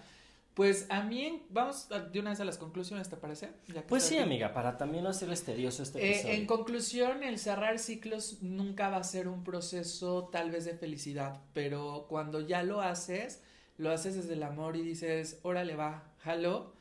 Pues 0.55 0.87
a 0.89 1.03
mí, 1.03 1.45
vamos 1.51 1.89
de 2.13 2.19
una 2.19 2.31
vez 2.31 2.41
a 2.41 2.45
las 2.47 2.57
conclusiones, 2.57 3.11
¿te 3.11 3.17
parece? 3.17 3.51
pues 3.89 4.05
sí, 4.05 4.17
amiga, 4.17 4.55
para 4.55 4.79
también 4.79 5.05
no 5.05 5.11
hacerles 5.11 5.45
tedioso 5.45 5.83
este 5.83 6.03
eh, 6.03 6.13
episodio. 6.13 6.35
en 6.35 6.47
conclusión, 6.47 7.23
el 7.25 7.39
cerrar 7.39 7.79
ciclos 7.79 8.39
nunca 8.41 8.89
va 8.89 8.97
a 8.97 9.05
ser 9.05 9.29
un 9.29 9.45
proceso 9.45 10.31
tal 10.33 10.51
vez 10.51 10.65
de 10.65 10.73
felicidad, 10.73 11.43
pero 11.53 12.07
cuando 12.09 12.41
ya 12.41 12.63
lo 12.63 12.81
haces, 12.81 13.43
lo 13.77 13.91
haces 13.91 14.15
desde 14.15 14.33
el 14.33 14.43
amor 14.45 14.77
y 14.77 14.83
dices, 14.83 15.41
órale 15.43 15.77
va, 15.77 16.05
jalo, 16.21 16.73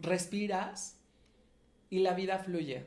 respiras 0.00 0.96
y 1.90 2.00
la 2.00 2.14
vida 2.14 2.38
fluye. 2.38 2.86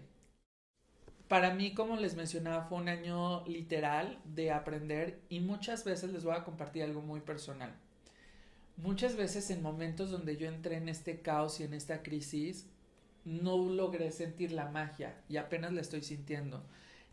Para 1.28 1.54
mí, 1.54 1.74
como 1.74 1.96
les 1.96 2.16
mencionaba, 2.16 2.66
fue 2.66 2.78
un 2.78 2.90
año 2.90 3.46
literal 3.48 4.20
de 4.26 4.52
aprender 4.52 5.22
y 5.30 5.40
muchas 5.40 5.86
veces 5.86 6.12
les 6.12 6.24
voy 6.24 6.36
a 6.36 6.44
compartir 6.44 6.84
algo 6.84 7.02
muy 7.02 7.22
personal. 7.22 7.74
Muchas 8.78 9.16
veces 9.16 9.50
en 9.50 9.62
momentos 9.62 10.12
donde 10.12 10.38
yo 10.38 10.48
entré 10.48 10.76
en 10.76 10.90
este 10.90 11.22
caos 11.22 11.60
y 11.60 11.64
en 11.64 11.74
esta 11.74 12.04
crisis, 12.04 12.68
no 13.24 13.58
logré 13.58 14.12
sentir 14.12 14.52
la 14.52 14.70
magia 14.70 15.22
y 15.30 15.38
apenas 15.38 15.72
la 15.72 15.82
estoy 15.82 16.02
sintiendo. 16.02 16.64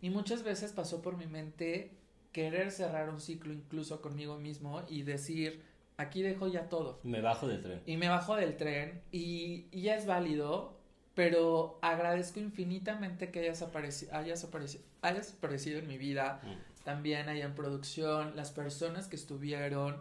Y 0.00 0.11
muchas 0.11 0.42
veces 0.42 0.72
pasó 0.72 1.02
por 1.02 1.16
mi 1.16 1.26
mente 1.26 1.92
querer 2.32 2.70
cerrar 2.70 3.11
un 3.11 3.20
ciclo 3.20 3.52
incluso 3.52 4.00
conmigo 4.00 4.38
mismo 4.38 4.82
y 4.88 5.02
decir, 5.02 5.62
aquí 5.98 6.22
dejo 6.22 6.46
ya 6.48 6.68
todo. 6.70 7.00
Me 7.02 7.20
bajo 7.20 7.46
del 7.46 7.61
tren. 7.61 7.82
Y 7.84 7.98
me 7.98 8.08
bajo 8.08 8.37
del 8.37 8.56
tren 8.56 9.02
y, 9.12 9.68
ya 9.78 9.96
es 9.96 10.06
válido, 10.06 10.78
pero 11.14 11.78
agradezco 11.82 12.40
infinitamente 12.40 13.30
que 13.30 13.40
hayas, 13.40 13.61
aparecido, 13.61 14.14
hayas, 14.14 14.44
aparecido, 14.44 14.84
hayas 15.02 15.34
aparecido 15.34 15.78
en 15.80 15.88
mi 15.88 15.98
vida, 15.98 16.40
mm. 16.42 16.84
también 16.84 17.28
allá 17.28 17.44
en 17.44 17.54
producción, 17.54 18.37
las 18.37 18.52
personas 18.52 19.08
que 19.08 19.16
estuvieron, 19.16 19.96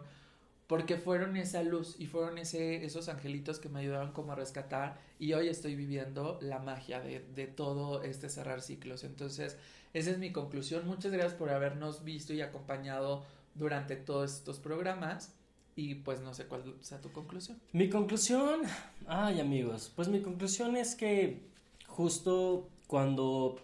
porque 0.68 0.96
fueron 0.96 1.36
esa 1.36 1.62
luz 1.62 1.96
y 1.98 2.06
fueron 2.06 2.38
ese, 2.38 2.84
esos 2.84 3.08
angelitos 3.08 3.58
que 3.58 3.68
me 3.68 3.80
ayudaron 3.80 4.12
como 4.12 4.32
a 4.32 4.34
rescatar 4.36 4.98
y 5.18 5.32
hoy 5.32 5.48
estoy 5.48 5.74
viviendo 5.74 6.38
la 6.40 6.60
magia 6.60 7.00
de, 7.00 7.20
de 7.20 7.46
todo 7.48 8.04
este 8.04 8.28
cerrar 8.28 8.62
ciclos. 8.62 9.02
Entonces, 9.02 9.56
esa 9.94 10.10
es 10.10 10.18
mi 10.18 10.30
conclusión. 10.30 10.86
Muchas 10.86 11.10
gracias 11.10 11.34
por 11.34 11.50
habernos 11.50 12.04
visto 12.04 12.34
y 12.34 12.42
acompañado 12.42 13.24
durante 13.54 13.96
todos 13.96 14.34
estos 14.34 14.60
programas. 14.60 15.37
Y 15.78 15.94
pues 15.94 16.20
no 16.20 16.34
sé 16.34 16.46
cuál 16.46 16.74
sea 16.80 17.00
tu 17.00 17.12
conclusión. 17.12 17.56
Mi 17.70 17.88
conclusión, 17.88 18.62
ay 19.06 19.38
amigos, 19.38 19.92
pues 19.94 20.08
mi 20.08 20.20
conclusión 20.20 20.76
es 20.76 20.96
que 20.96 21.38
justo 21.86 22.68
cuando 22.88 23.60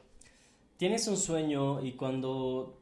tienes 0.76 1.08
un 1.08 1.16
sueño 1.16 1.84
y 1.84 1.94
cuando 1.94 2.78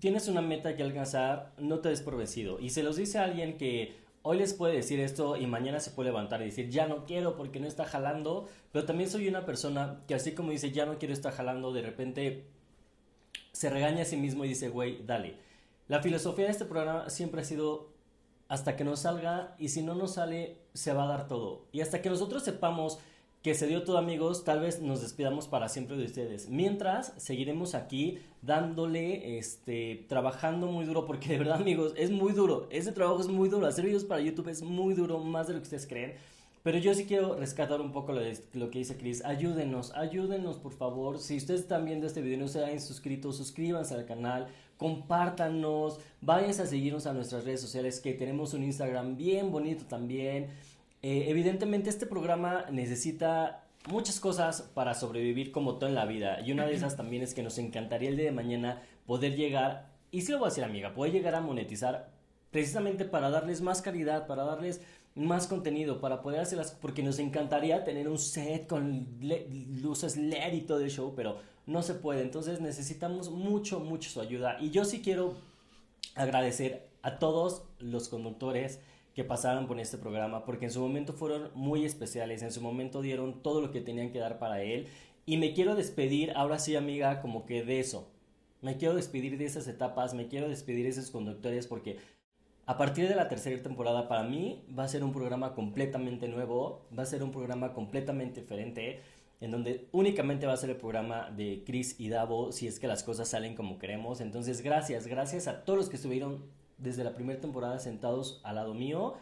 tienes 0.00 0.28
una 0.28 0.40
meta 0.40 0.76
que 0.76 0.82
alcanzar, 0.82 1.52
no 1.58 1.80
te 1.80 1.90
des 1.90 2.00
por 2.00 2.16
vencido. 2.16 2.58
Y 2.58 2.70
se 2.70 2.82
los 2.82 2.96
dice 2.96 3.18
a 3.18 3.24
alguien 3.24 3.58
que 3.58 3.96
hoy 4.22 4.38
les 4.38 4.54
puede 4.54 4.76
decir 4.76 4.98
esto 4.98 5.36
y 5.36 5.46
mañana 5.46 5.78
se 5.78 5.90
puede 5.90 6.08
levantar 6.08 6.40
y 6.40 6.46
decir, 6.46 6.70
ya 6.70 6.86
no 6.86 7.04
quiero 7.04 7.36
porque 7.36 7.60
no 7.60 7.66
está 7.66 7.84
jalando. 7.84 8.48
Pero 8.72 8.86
también 8.86 9.10
soy 9.10 9.28
una 9.28 9.44
persona 9.44 10.00
que 10.08 10.14
así 10.14 10.32
como 10.32 10.52
dice, 10.52 10.70
ya 10.72 10.86
no 10.86 10.98
quiero 10.98 11.12
estar 11.12 11.34
jalando, 11.34 11.74
de 11.74 11.82
repente 11.82 12.46
se 13.52 13.68
regaña 13.68 14.04
a 14.04 14.06
sí 14.06 14.16
mismo 14.16 14.46
y 14.46 14.48
dice, 14.48 14.70
güey, 14.70 15.04
dale. 15.04 15.34
La 15.86 16.00
filosofía 16.00 16.46
de 16.46 16.52
este 16.52 16.64
programa 16.64 17.10
siempre 17.10 17.42
ha 17.42 17.44
sido 17.44 17.92
hasta 18.54 18.76
que 18.76 18.84
nos 18.84 19.00
salga 19.00 19.54
y 19.58 19.68
si 19.68 19.82
no 19.82 19.94
nos 19.94 20.14
sale 20.14 20.58
se 20.74 20.92
va 20.92 21.04
a 21.04 21.08
dar 21.08 21.28
todo. 21.28 21.66
Y 21.72 21.80
hasta 21.80 22.00
que 22.00 22.08
nosotros 22.08 22.42
sepamos 22.44 22.98
que 23.42 23.54
se 23.54 23.66
dio 23.66 23.82
todo 23.82 23.98
amigos, 23.98 24.44
tal 24.44 24.60
vez 24.60 24.80
nos 24.80 25.02
despidamos 25.02 25.48
para 25.48 25.68
siempre 25.68 25.96
de 25.96 26.04
ustedes. 26.04 26.48
Mientras, 26.48 27.12
seguiremos 27.18 27.74
aquí 27.74 28.18
dándole, 28.40 29.36
este, 29.36 30.06
trabajando 30.08 30.68
muy 30.68 30.86
duro, 30.86 31.04
porque 31.04 31.30
de 31.30 31.38
verdad 31.38 31.60
amigos, 31.60 31.92
es 31.96 32.10
muy 32.10 32.32
duro, 32.32 32.68
ese 32.70 32.92
trabajo 32.92 33.20
es 33.20 33.28
muy 33.28 33.50
duro, 33.50 33.66
hacer 33.66 33.84
videos 33.84 34.04
para 34.04 34.22
YouTube 34.22 34.48
es 34.48 34.62
muy 34.62 34.94
duro, 34.94 35.18
más 35.18 35.46
de 35.46 35.52
lo 35.52 35.58
que 35.58 35.64
ustedes 35.64 35.86
creen. 35.86 36.14
Pero 36.62 36.78
yo 36.78 36.94
sí 36.94 37.04
quiero 37.04 37.36
rescatar 37.36 37.82
un 37.82 37.92
poco 37.92 38.12
lo, 38.12 38.22
lo 38.54 38.70
que 38.70 38.78
dice 38.78 38.96
Chris. 38.96 39.22
Ayúdenos, 39.26 39.92
ayúdenos 39.94 40.56
por 40.56 40.72
favor. 40.72 41.18
Si 41.18 41.36
ustedes 41.36 41.60
están 41.60 41.84
viendo 41.84 42.06
este 42.06 42.22
video 42.22 42.38
y 42.38 42.40
no 42.40 42.48
se 42.48 42.64
han 42.64 42.80
suscrito, 42.80 43.32
suscríbanse 43.32 43.94
al 43.94 44.06
canal 44.06 44.46
compártanos, 44.84 45.98
váyanse 46.20 46.60
a 46.60 46.66
seguirnos 46.66 47.06
a 47.06 47.14
nuestras 47.14 47.46
redes 47.46 47.62
sociales 47.62 48.00
que 48.00 48.12
tenemos 48.12 48.52
un 48.52 48.64
Instagram 48.64 49.16
bien 49.16 49.50
bonito 49.50 49.86
también. 49.86 50.48
Eh, 51.00 51.24
evidentemente 51.28 51.88
este 51.88 52.04
programa 52.04 52.66
necesita 52.70 53.64
muchas 53.88 54.20
cosas 54.20 54.60
para 54.74 54.92
sobrevivir 54.92 55.52
como 55.52 55.76
todo 55.76 55.88
en 55.88 55.94
la 55.94 56.04
vida 56.04 56.42
y 56.44 56.52
una 56.52 56.66
de 56.66 56.74
esas 56.74 56.98
también 56.98 57.22
es 57.22 57.32
que 57.32 57.42
nos 57.42 57.56
encantaría 57.56 58.10
el 58.10 58.18
día 58.18 58.26
de 58.26 58.32
mañana 58.32 58.82
poder 59.06 59.36
llegar, 59.36 59.86
y 60.10 60.20
si 60.20 60.32
lo 60.32 60.38
voy 60.38 60.48
a 60.48 60.50
decir 60.50 60.64
amiga, 60.64 60.92
poder 60.92 61.12
llegar 61.12 61.34
a 61.34 61.40
monetizar 61.40 62.10
precisamente 62.50 63.06
para 63.06 63.30
darles 63.30 63.62
más 63.62 63.80
calidad, 63.80 64.26
para 64.26 64.44
darles 64.44 64.82
más 65.14 65.46
contenido, 65.46 65.98
para 66.02 66.20
poder 66.20 66.40
hacerlas, 66.40 66.76
porque 66.78 67.02
nos 67.02 67.18
encantaría 67.18 67.84
tener 67.84 68.06
un 68.06 68.18
set 68.18 68.66
con 68.66 69.06
luces 69.80 70.18
LED 70.18 70.52
y 70.52 70.60
todo 70.60 70.80
el 70.80 70.90
show, 70.90 71.14
pero 71.16 71.38
no 71.66 71.82
se 71.82 71.94
puede. 71.94 72.22
Entonces 72.22 72.60
necesitamos 72.60 73.30
mucho, 73.30 73.80
mucho 73.80 74.10
su 74.10 74.20
ayuda. 74.20 74.56
Y 74.60 74.70
yo 74.70 74.84
sí 74.84 75.00
quiero 75.00 75.34
agradecer 76.14 76.88
a 77.02 77.18
todos 77.18 77.64
los 77.78 78.08
conductores 78.08 78.80
que 79.14 79.24
pasaron 79.24 79.66
por 79.66 79.78
este 79.78 79.96
programa, 79.96 80.44
porque 80.44 80.64
en 80.64 80.72
su 80.72 80.80
momento 80.80 81.12
fueron 81.12 81.50
muy 81.54 81.84
especiales, 81.84 82.42
en 82.42 82.50
su 82.50 82.60
momento 82.60 83.00
dieron 83.00 83.42
todo 83.42 83.60
lo 83.60 83.70
que 83.70 83.80
tenían 83.80 84.10
que 84.10 84.18
dar 84.18 84.38
para 84.38 84.62
él. 84.62 84.88
Y 85.24 85.36
me 85.36 85.54
quiero 85.54 85.76
despedir, 85.76 86.32
ahora 86.34 86.58
sí 86.58 86.74
amiga, 86.74 87.20
como 87.20 87.46
que 87.46 87.62
de 87.64 87.80
eso. 87.80 88.08
Me 88.60 88.76
quiero 88.76 88.94
despedir 88.94 89.38
de 89.38 89.44
esas 89.44 89.68
etapas, 89.68 90.14
me 90.14 90.26
quiero 90.26 90.48
despedir 90.48 90.84
de 90.84 90.90
esos 90.90 91.10
conductores 91.10 91.66
porque 91.66 91.98
a 92.66 92.78
partir 92.78 93.08
de 93.08 93.14
la 93.14 93.28
tercera 93.28 93.62
temporada 93.62 94.08
para 94.08 94.22
mí 94.22 94.64
va 94.76 94.84
a 94.84 94.88
ser 94.88 95.04
un 95.04 95.12
programa 95.12 95.54
completamente 95.54 96.28
nuevo, 96.28 96.86
va 96.98 97.02
a 97.02 97.06
ser 97.06 97.22
un 97.22 97.30
programa 97.30 97.74
completamente 97.74 98.40
diferente 98.40 99.02
en 99.40 99.50
donde 99.50 99.88
únicamente 99.92 100.46
va 100.46 100.54
a 100.54 100.56
ser 100.56 100.70
el 100.70 100.76
programa 100.76 101.30
de 101.30 101.62
Chris 101.66 101.96
y 101.98 102.08
Davo 102.08 102.52
si 102.52 102.66
es 102.66 102.80
que 102.80 102.86
las 102.86 103.02
cosas 103.02 103.28
salen 103.28 103.54
como 103.54 103.78
queremos. 103.78 104.20
Entonces, 104.20 104.62
gracias, 104.62 105.06
gracias 105.06 105.48
a 105.48 105.64
todos 105.64 105.78
los 105.78 105.88
que 105.88 105.96
estuvieron 105.96 106.44
desde 106.78 107.04
la 107.04 107.14
primera 107.14 107.40
temporada 107.40 107.78
sentados 107.78 108.40
al 108.44 108.56
lado 108.56 108.74
mío. 108.74 109.14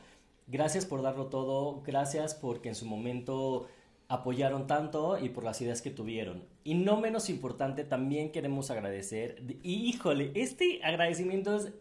Gracias 0.46 0.86
por 0.86 1.02
darlo 1.02 1.26
todo, 1.26 1.82
gracias 1.82 2.34
porque 2.34 2.68
en 2.68 2.74
su 2.74 2.86
momento 2.86 3.68
apoyaron 4.08 4.66
tanto 4.66 5.18
y 5.18 5.30
por 5.30 5.42
las 5.42 5.60
ideas 5.62 5.80
que 5.80 5.90
tuvieron. 5.90 6.44
y 6.64 6.74
no 6.74 7.00
menos 7.00 7.30
importante, 7.30 7.82
también 7.82 8.30
queremos 8.30 8.70
agradecer, 8.70 9.42
y 9.62 9.88
híjole, 9.88 10.30
este 10.34 10.80
agradecimiento 10.84 11.56
es 11.56 11.72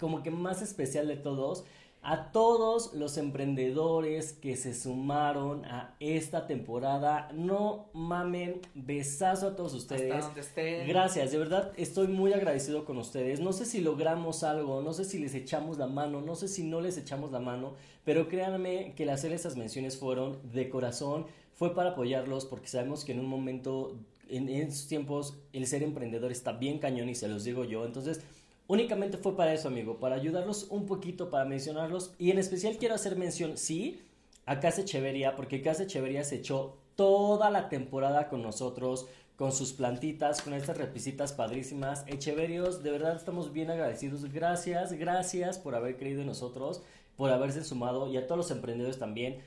como 0.00 0.22
que 0.22 0.30
más 0.30 0.62
especial 0.62 1.06
de 1.06 1.16
todos, 1.16 1.64
a 2.04 2.30
todos 2.32 2.92
los 2.92 3.16
emprendedores 3.16 4.34
que 4.34 4.56
se 4.56 4.74
sumaron 4.74 5.64
a 5.64 5.96
esta 6.00 6.46
temporada. 6.46 7.30
No 7.32 7.86
mamen, 7.94 8.60
besazo 8.74 9.48
a 9.48 9.56
todos 9.56 9.72
ustedes. 9.72 10.12
Hasta 10.12 10.26
donde 10.26 10.40
estén. 10.42 10.86
Gracias, 10.86 11.32
de 11.32 11.38
verdad 11.38 11.72
estoy 11.76 12.08
muy 12.08 12.34
agradecido 12.34 12.84
con 12.84 12.98
ustedes. 12.98 13.40
No 13.40 13.54
sé 13.54 13.64
si 13.64 13.80
logramos 13.80 14.44
algo, 14.44 14.82
no 14.82 14.92
sé 14.92 15.04
si 15.04 15.18
les 15.18 15.34
echamos 15.34 15.78
la 15.78 15.86
mano, 15.86 16.20
no 16.20 16.34
sé 16.34 16.46
si 16.46 16.62
no 16.62 16.82
les 16.82 16.98
echamos 16.98 17.32
la 17.32 17.40
mano, 17.40 17.74
pero 18.04 18.28
créanme 18.28 18.92
que 18.94 19.04
el 19.04 19.10
hacer 19.10 19.32
esas 19.32 19.56
menciones 19.56 19.96
fueron 19.96 20.38
de 20.52 20.68
corazón, 20.68 21.26
fue 21.54 21.74
para 21.74 21.90
apoyarlos 21.90 22.44
porque 22.44 22.68
sabemos 22.68 23.06
que 23.06 23.12
en 23.12 23.20
un 23.20 23.26
momento, 23.26 23.96
en, 24.28 24.50
en 24.50 24.68
estos 24.68 24.88
tiempos, 24.88 25.38
el 25.54 25.66
ser 25.66 25.82
emprendedor 25.82 26.32
está 26.32 26.52
bien 26.52 26.78
cañón 26.78 27.08
y 27.08 27.14
se 27.14 27.28
los 27.28 27.44
digo 27.44 27.64
yo. 27.64 27.86
Entonces, 27.86 28.20
Únicamente 28.66 29.18
fue 29.18 29.36
para 29.36 29.52
eso, 29.52 29.68
amigo, 29.68 29.98
para 29.98 30.16
ayudarlos 30.16 30.68
un 30.70 30.86
poquito, 30.86 31.30
para 31.30 31.44
mencionarlos. 31.44 32.14
Y 32.18 32.30
en 32.30 32.38
especial 32.38 32.78
quiero 32.78 32.94
hacer 32.94 33.16
mención, 33.16 33.58
sí, 33.58 34.00
a 34.46 34.60
Casa 34.60 34.82
Echevería, 34.82 35.36
porque 35.36 35.62
Casa 35.62 35.82
Echevería 35.82 36.24
se 36.24 36.36
echó 36.36 36.78
toda 36.96 37.50
la 37.50 37.68
temporada 37.68 38.28
con 38.28 38.42
nosotros, 38.42 39.06
con 39.36 39.52
sus 39.52 39.72
plantitas, 39.72 40.42
con 40.42 40.54
estas 40.54 40.78
repisitas 40.78 41.32
padrísimas. 41.32 42.04
Echeverios, 42.06 42.82
de 42.82 42.90
verdad 42.90 43.16
estamos 43.16 43.52
bien 43.52 43.70
agradecidos. 43.70 44.32
Gracias, 44.32 44.92
gracias 44.92 45.58
por 45.58 45.74
haber 45.74 45.96
creído 45.96 46.20
en 46.20 46.28
nosotros, 46.28 46.82
por 47.16 47.30
haberse 47.30 47.64
sumado 47.64 48.08
y 48.08 48.16
a 48.16 48.26
todos 48.26 48.38
los 48.38 48.50
emprendedores 48.50 48.98
también. 48.98 49.40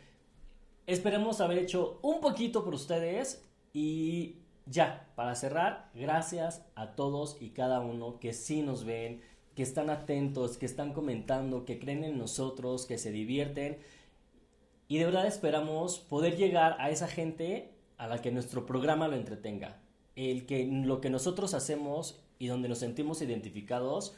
Esperemos 0.86 1.41
haber 1.41 1.58
hecho 1.58 1.99
un 2.01 2.21
poquito 2.21 2.63
por 2.63 2.73
ustedes 2.73 3.43
y 3.73 4.38
ya, 4.69 5.08
para 5.15 5.36
cerrar, 5.36 5.89
gracias 5.93 6.65
a 6.75 6.95
todos 6.95 7.38
y 7.39 7.49
cada 7.49 7.80
uno 7.80 8.19
que 8.19 8.34
sí 8.34 8.62
nos 8.62 8.84
ven, 8.84 9.21
que 9.56 9.63
están 9.63 9.89
atentos, 9.89 10.58
que 10.58 10.65
están 10.65 10.93
comentando, 10.93 11.65
que 11.65 11.80
creen 11.80 12.03
en 12.03 12.17
nosotros, 12.17 12.86
que 12.86 12.97
se 12.97 13.12
divierten. 13.12 13.77
Y 14.88 14.99
de 14.99 15.06
verdad 15.06 15.25
esperamos 15.25 15.99
poder 15.99 16.38
llegar 16.38 16.75
a 16.80 16.89
esa 16.89 17.08
gente 17.08 17.71
a 17.97 18.08
la 18.08 18.21
que 18.21 18.32
nuestro 18.32 18.65
programa 18.65 19.08
lo 19.08 19.15
entretenga. 19.15 19.80
El 20.15 20.45
que 20.45 20.65
lo 20.65 21.01
que 21.01 21.10
nosotros 21.10 21.53
hacemos 21.53 22.19
y 22.39 22.47
donde 22.47 22.69
nos 22.69 22.80
sentimos 22.80 23.21
identificados, 23.21 24.15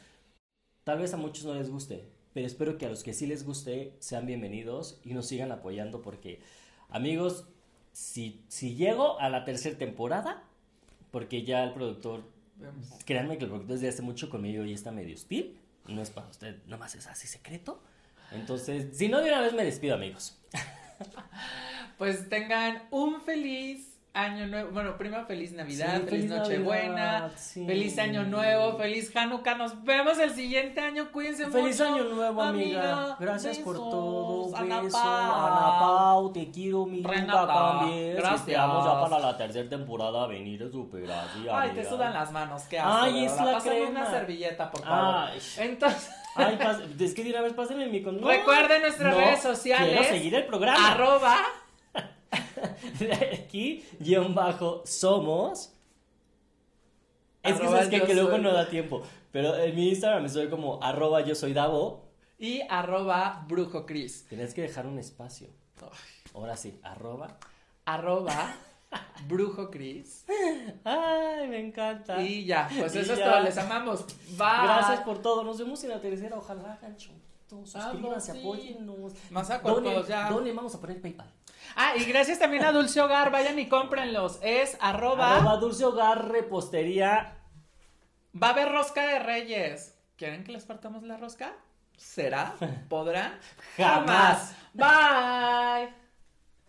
tal 0.84 0.98
vez 0.98 1.14
a 1.14 1.16
muchos 1.16 1.44
no 1.44 1.54
les 1.54 1.70
guste, 1.70 2.08
pero 2.32 2.46
espero 2.46 2.78
que 2.78 2.86
a 2.86 2.90
los 2.90 3.02
que 3.02 3.14
sí 3.14 3.26
les 3.26 3.44
guste 3.44 3.96
sean 3.98 4.26
bienvenidos 4.26 5.00
y 5.04 5.14
nos 5.14 5.26
sigan 5.26 5.52
apoyando 5.52 6.02
porque, 6.02 6.40
amigos, 6.88 7.46
si, 7.92 8.42
si 8.48 8.74
llego 8.74 9.18
a 9.20 9.28
la 9.28 9.44
tercera 9.44 9.76
temporada, 9.78 10.42
porque 11.10 11.44
ya 11.44 11.64
el 11.64 11.72
productor, 11.72 12.24
créanme 13.04 13.38
que 13.38 13.44
el 13.44 13.50
productor 13.50 13.74
desde 13.76 13.88
hace 13.88 14.02
mucho 14.02 14.30
conmigo 14.30 14.64
y 14.64 14.72
está 14.72 14.90
medio 14.90 15.14
hostil, 15.14 15.58
no 15.86 16.02
es 16.02 16.10
para 16.10 16.28
usted, 16.28 16.56
nomás 16.66 16.94
es 16.94 17.06
así 17.06 17.26
secreto. 17.26 17.80
Entonces, 18.32 18.96
si 18.96 19.08
no 19.08 19.20
de 19.20 19.28
una 19.28 19.40
vez 19.40 19.52
me 19.52 19.64
despido, 19.64 19.94
amigos. 19.94 20.38
Pues 21.98 22.30
tengan 22.30 22.84
un 22.90 23.20
feliz 23.20 23.89
año 24.12 24.46
nuevo. 24.48 24.70
Bueno, 24.72 24.96
primero 24.98 25.24
feliz 25.26 25.52
Navidad, 25.52 26.02
feliz, 26.02 26.28
Nochebuena, 26.28 27.30
feliz 27.66 27.98
año 27.98 28.24
nuevo, 28.24 28.76
feliz 28.76 29.14
Hanukkah. 29.14 29.54
Nos 29.54 29.82
vemos 29.84 30.18
el 30.18 30.30
siguiente 30.32 30.80
año. 30.80 31.12
Cuídense 31.12 31.46
mucho. 31.46 31.58
Feliz 31.58 31.80
año 31.80 32.04
nuevo, 32.04 32.42
amiga. 32.42 33.16
Gracias 33.20 33.58
por 33.58 33.76
todo. 33.76 34.56
Ana 34.56 34.80
Beso. 34.80 34.98
Ana 34.98 35.78
Pau, 35.78 36.32
te 36.32 36.50
quiero, 36.50 36.86
mi 36.86 37.02
Renata, 37.02 37.46
también. 37.46 38.16
gracias. 38.16 38.40
Esperamos 38.40 38.84
ya 38.84 39.00
para 39.00 39.18
la 39.20 39.36
tercera 39.36 39.68
temporada 39.68 40.26
venir 40.26 40.62
a 40.64 40.70
superar. 40.70 41.26
sí, 41.32 41.46
Ay, 41.50 41.68
amiga. 41.70 41.82
te 41.82 41.88
sudan 41.88 42.12
las 42.12 42.32
manos. 42.32 42.62
Qué 42.64 42.78
asco. 42.78 42.92
Ay, 43.02 43.24
es 43.24 43.36
la 43.36 43.52
Pásame 43.52 43.76
crema. 43.76 43.90
una 44.00 44.10
servilleta, 44.10 44.70
por 44.70 44.82
favor. 44.82 45.14
Ay. 45.30 45.38
Entonces, 45.58 46.10
Ay, 46.34 46.56
pas- 46.56 47.00
es 47.00 47.14
que 47.14 47.24
de 47.24 47.30
una 47.30 47.40
vez 47.42 47.52
pásenme 47.54 47.86
mi 47.88 48.02
con... 48.02 48.20
No, 48.20 48.28
Recuerden 48.28 48.82
nuestras 48.82 49.14
no, 49.14 49.20
redes 49.20 49.40
sociales. 49.42 49.88
Quiero 49.98 50.04
seguir 50.16 50.34
el 50.34 50.46
programa. 50.46 50.92
arroba. 50.92 51.36
Aquí, 53.44 53.84
guion 53.98 54.34
bajo, 54.34 54.82
somos. 54.84 55.72
Es 57.42 57.58
que 57.58 57.66
sabes 57.66 57.88
que, 57.88 58.02
que 58.02 58.14
luego 58.14 58.30
soy- 58.32 58.40
no 58.42 58.52
da 58.52 58.68
tiempo. 58.68 59.02
Pero 59.32 59.56
en 59.56 59.74
mi 59.74 59.88
Instagram 59.90 60.26
estoy 60.26 60.48
como 60.50 60.82
arroba 60.82 61.20
yo 61.22 61.34
soy 61.34 61.52
Davo. 61.52 62.08
Y 62.38 62.60
arroba 62.68 63.44
brujo 63.48 63.86
Cris. 63.86 64.26
Tienes 64.28 64.54
que 64.54 64.62
dejar 64.62 64.86
un 64.86 64.98
espacio. 64.98 65.48
Ahora 66.34 66.56
sí, 66.56 66.78
arroba. 66.82 67.38
Arroba 67.84 68.54
brujo 69.28 69.70
Cris. 69.70 70.24
Ay, 70.84 71.48
me 71.48 71.60
encanta. 71.60 72.20
Y 72.22 72.44
ya, 72.44 72.68
pues 72.78 72.94
Y 72.94 72.98
eso 72.98 73.14
es 73.14 73.20
todo. 73.22 73.40
Les 73.40 73.56
amamos. 73.58 74.06
Bye. 74.30 74.62
Gracias 74.64 75.00
por 75.00 75.22
todo. 75.22 75.44
Nos 75.44 75.58
vemos 75.58 75.82
en 75.84 75.90
la 75.90 76.00
tercera. 76.00 76.36
Ojalá. 76.36 76.78
Ah, 76.82 76.88
Suscríbanse, 77.48 78.32
sí. 78.32 78.38
apóyennos. 78.40 79.12
Más 79.30 79.50
acuerdos 79.50 79.82
Donen, 79.82 80.06
ya. 80.06 80.30
donen, 80.30 80.54
vamos 80.54 80.74
a 80.74 80.80
poner 80.80 81.00
PayPal. 81.00 81.28
Ah, 81.76 81.94
y 81.96 82.04
gracias 82.04 82.38
también 82.38 82.64
a 82.64 82.72
Dulce 82.72 83.00
Hogar. 83.00 83.30
Vayan 83.30 83.58
y 83.58 83.68
cómprenlos. 83.68 84.38
Es 84.42 84.76
arroba. 84.80 85.36
Arroba 85.36 85.56
Dulce 85.56 85.84
Hogar 85.84 86.28
Repostería. 86.28 87.38
Va 88.40 88.48
a 88.48 88.50
haber 88.50 88.70
rosca 88.70 89.06
de 89.06 89.18
reyes. 89.18 89.98
¿Quieren 90.16 90.44
que 90.44 90.52
les 90.52 90.64
partamos 90.64 91.02
la 91.02 91.16
rosca? 91.16 91.54
¿Será? 91.96 92.54
¿Podrán? 92.88 93.38
Jamás. 93.76 94.54
Bye. 94.72 95.94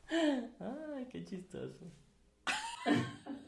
Ay, 0.10 1.08
qué 1.12 1.24
chistoso. 1.24 1.86